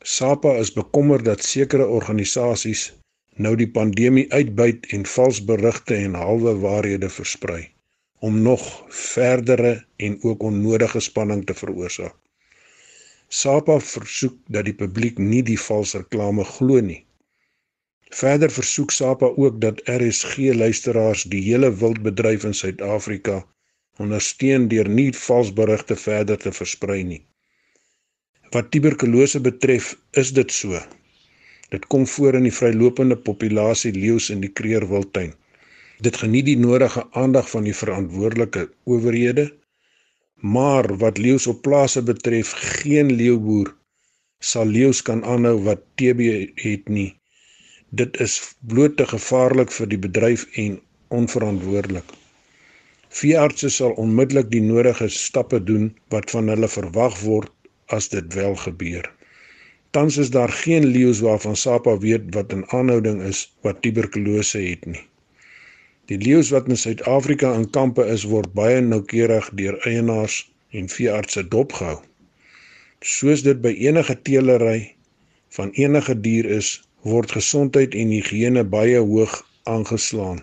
[0.00, 2.94] SAPA is bekommerd dat sekere organisasies
[3.34, 7.68] nou die pandemie uitbuit en vals berigte en halwe waarhede versprei
[8.18, 12.14] om nog verdere en ook onnodige spanning te veroorsaak.
[13.28, 17.02] SAPA versoek dat die publiek nie die vals reklame glo nie.
[18.14, 23.42] Verder versoek SAPA ook dat RSG luisteraars die hele wildbedryf in Suid-Afrika
[23.98, 27.22] ondersteun deur nie valsberigte verder te versprei nie.
[28.54, 30.78] Wat tuberkulose betref, is dit so.
[31.74, 35.32] Dit kom voor in die vrylopende populasie leeu's in die Kreerwildtuin.
[35.98, 39.48] Dit geniet die nodige aandag van die verantwoordelike owerhede,
[40.40, 43.74] maar wat leeu's op plase betref, geen leeuboer
[44.38, 46.20] sal leeu's kan aanhou wat TB
[46.54, 47.16] het nie
[47.90, 50.80] Dit is bloot te gevaarlik vir die bedryf en
[51.14, 52.08] onverantwoordelik.
[53.18, 57.52] Veeartse sal onmiddellik die nodige stappe doen wat van hulle verwag word
[57.94, 59.06] as dit wel gebeur.
[59.94, 64.84] Tans is daar geen leeu's waarvan SAPA weet wat in aanhouding is wat tuberkulose het
[64.86, 65.04] nie.
[66.06, 70.36] Die leeu's wat in Suid-Afrika in kampe is word baie noukeurig deur eienaars
[70.70, 71.96] en veeartse dopgehou.
[73.02, 74.94] Soos dit by enige teelery
[75.56, 76.68] van enige dier is,
[77.02, 79.34] word gesondheid en higiëne baie hoog
[79.72, 80.38] aangeslaan.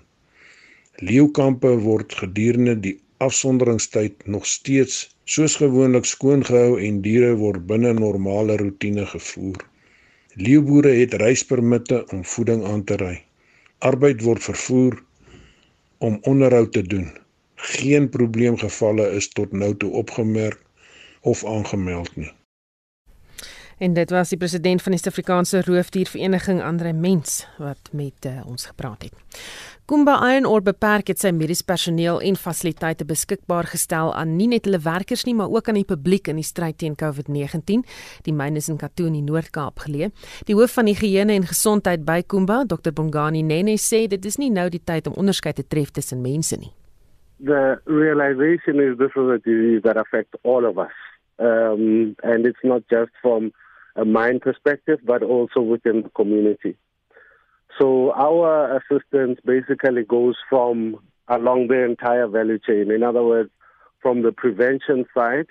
[0.99, 7.95] Leeukampe word gedurende die afsonderingstyd nog steeds soos gewoonlik skoon gehou en diere word binne
[8.01, 9.64] normale roetine gevoer.
[10.36, 13.16] Leeuboere het reispermitte om voeding aan te ry.
[13.80, 14.99] Arbeid word vervoer
[16.04, 17.12] om onderhoud te doen.
[17.56, 20.60] Geen probleemgevalle is tot nou toe opgemerk
[21.22, 22.32] of aangemeld nie.
[23.78, 28.65] En dit was die president van die Suid-Afrikaanse Roofdiervereniging Andre Mens wat met uh, ons
[28.65, 29.13] gepraat het.
[29.86, 34.69] Kumba Iron Ore beperk het sy mediese personeel en fasiliteite beskikbaar gestel aan nie net
[34.69, 37.84] hulle werkers nie, maar ook aan die publiek in die stryd teen COVID-19.
[38.24, 40.13] Die myn is in Katoo in die Noord-Kaap geleë.
[40.47, 42.93] Die hoof van higiëne en gesondheid by Kumba, Dr.
[42.95, 46.55] Bongani Nene, sê dit is nie nou die tyd om onderskeid te tref tussen mense
[46.61, 46.71] nie.
[47.43, 50.95] The realization is this is a disease that affects all of us.
[51.39, 53.51] Um, and it's not just from
[53.95, 56.75] a mine perspective, but also within the community.
[57.79, 62.91] So our assistance basically goes from along the entire value chain.
[62.91, 63.49] In other words,
[64.01, 65.47] from the prevention side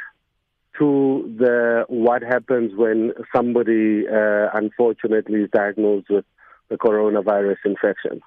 [0.79, 6.25] to the what happens when somebody uh, unfortunately is diagnosed with
[6.69, 8.21] the coronavirus infection.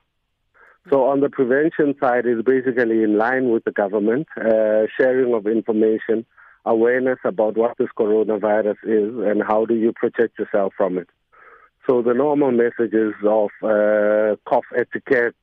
[0.89, 5.47] So on the prevention side is basically in line with the government, uh, sharing of
[5.47, 6.25] information,
[6.65, 11.07] awareness about what this coronavirus is and how do you protect yourself from it.
[11.87, 15.35] So the normal messages of uh, cough etiquette,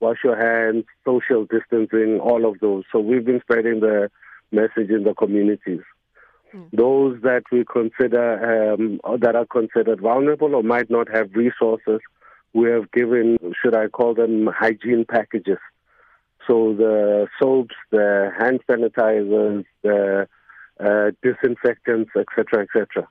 [0.00, 2.84] wash your hands, social distancing, all of those.
[2.92, 4.10] So we've been spreading the
[4.52, 5.80] message in the communities.
[6.54, 6.70] Mm.
[6.72, 12.00] Those that we consider um, that are considered vulnerable or might not have resources,
[12.52, 15.58] we have given, should I call them, hygiene packages.
[16.46, 20.28] So the soaps, the hand sanitizers, the
[20.80, 23.06] uh, disinfectants, etc., etc.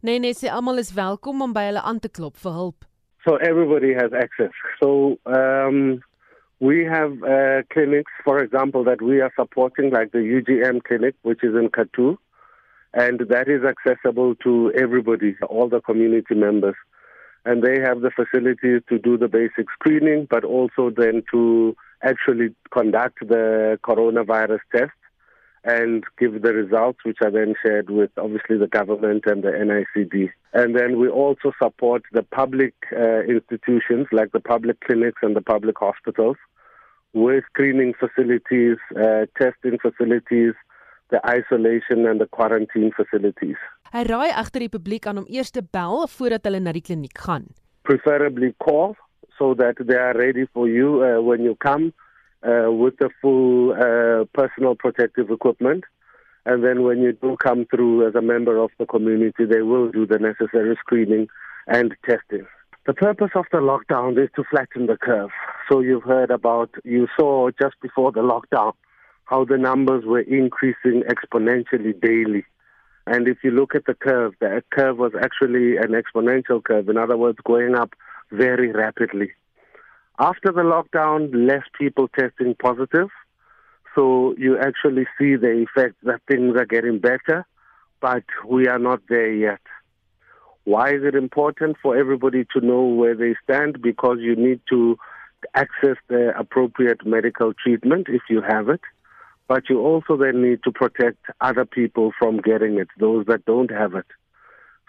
[0.00, 2.84] Nee, nee, sê almal is welkom om by hulle aan te klop vir hulp.
[3.26, 4.54] So everybody has access.
[4.80, 6.02] So um,
[6.60, 11.42] we have uh, clinics, for example, that we are supporting, like the UGM clinic, which
[11.42, 12.16] is in Katu,
[12.94, 16.76] and that is accessible to everybody, all the community members.
[17.44, 22.54] And they have the facilities to do the basic screening, but also then to actually
[22.70, 24.92] conduct the coronavirus test
[25.64, 30.30] and give the results, which are then shared with obviously the government and the NICD.
[30.52, 35.42] And then we also support the public uh, institutions like the public clinics and the
[35.42, 36.36] public hospitals
[37.12, 40.54] with screening facilities, uh, testing facilities,
[41.10, 43.56] the isolation and the quarantine facilities.
[43.92, 47.16] Hy raai agter die publiek aan om eers te bel voordat hulle na die kliniek
[47.24, 47.48] gaan.
[47.88, 48.94] preferably call
[49.38, 51.92] so that they are ready for you uh, when you come
[52.46, 55.84] uh, with the full uh, personal protective equipment.
[56.46, 59.90] And then when you do come through as a member of the community, they will
[59.90, 61.28] do the necessary screening
[61.66, 62.46] and testing.
[62.86, 65.30] The purpose of the lockdown is to flatten the curve.
[65.70, 68.72] So you've heard about, you saw just before the lockdown
[69.26, 72.46] how the numbers were increasing exponentially daily.
[73.06, 76.88] And if you look at the curve, the curve was actually an exponential curve.
[76.88, 77.92] In other words, going up
[78.30, 79.32] very rapidly.
[80.20, 83.08] After the lockdown, less people testing positive.
[83.94, 87.46] So you actually see the effect that things are getting better,
[88.00, 89.60] but we are not there yet.
[90.64, 93.80] Why is it important for everybody to know where they stand?
[93.80, 94.98] Because you need to
[95.54, 98.80] access the appropriate medical treatment if you have it.
[99.46, 103.70] But you also then need to protect other people from getting it, those that don't
[103.70, 104.06] have it.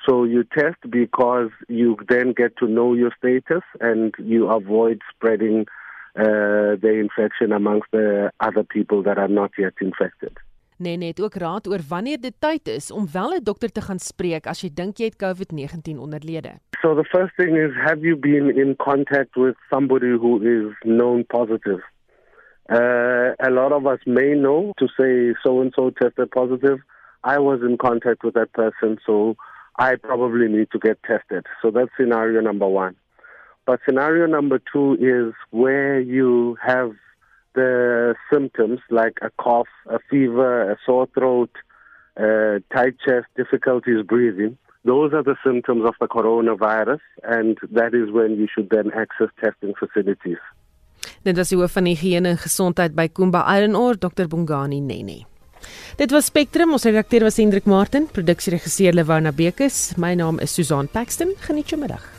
[0.05, 5.65] So you test because you then get to know your status and you avoid spreading
[6.15, 10.37] uh, the infection amongst the other people that are not yet infected.
[10.77, 13.99] Nene het ook raad oor wanneer dit tyd is om wel 'n dokter te gaan
[13.99, 16.51] spreek as jy dink jy het COVID-19 onderlede.
[16.81, 21.25] So the first thing is have you been in contact with somebody who is known
[21.25, 21.83] positive?
[22.69, 26.79] Uh, a lot of us may know to say so and so tested positive.
[27.23, 29.35] I was in contact with that person, so
[29.79, 31.45] I probably need to get tested.
[31.61, 32.95] So that's scenario number one.
[33.65, 36.91] But scenario number two is where you have
[37.55, 41.51] the symptoms like a cough, a fever, a sore throat,
[42.17, 44.57] uh, tight chest, difficulties breathing.
[44.83, 49.29] Those are the symptoms of the coronavirus, and that is when you should then access
[49.41, 50.39] testing facilities.
[51.23, 54.27] Dit was die hoof van higiëne en gesondheid by Kumba Iron Ore, Dr.
[54.27, 55.25] Bongani Nene.
[55.99, 59.97] Dit was Spectrum, ons redakteur was Hendrik Martin, produksieregisseur Lewona Bekes.
[59.97, 61.35] My naam is Susan Paxton.
[61.47, 62.18] Geniet jou middag.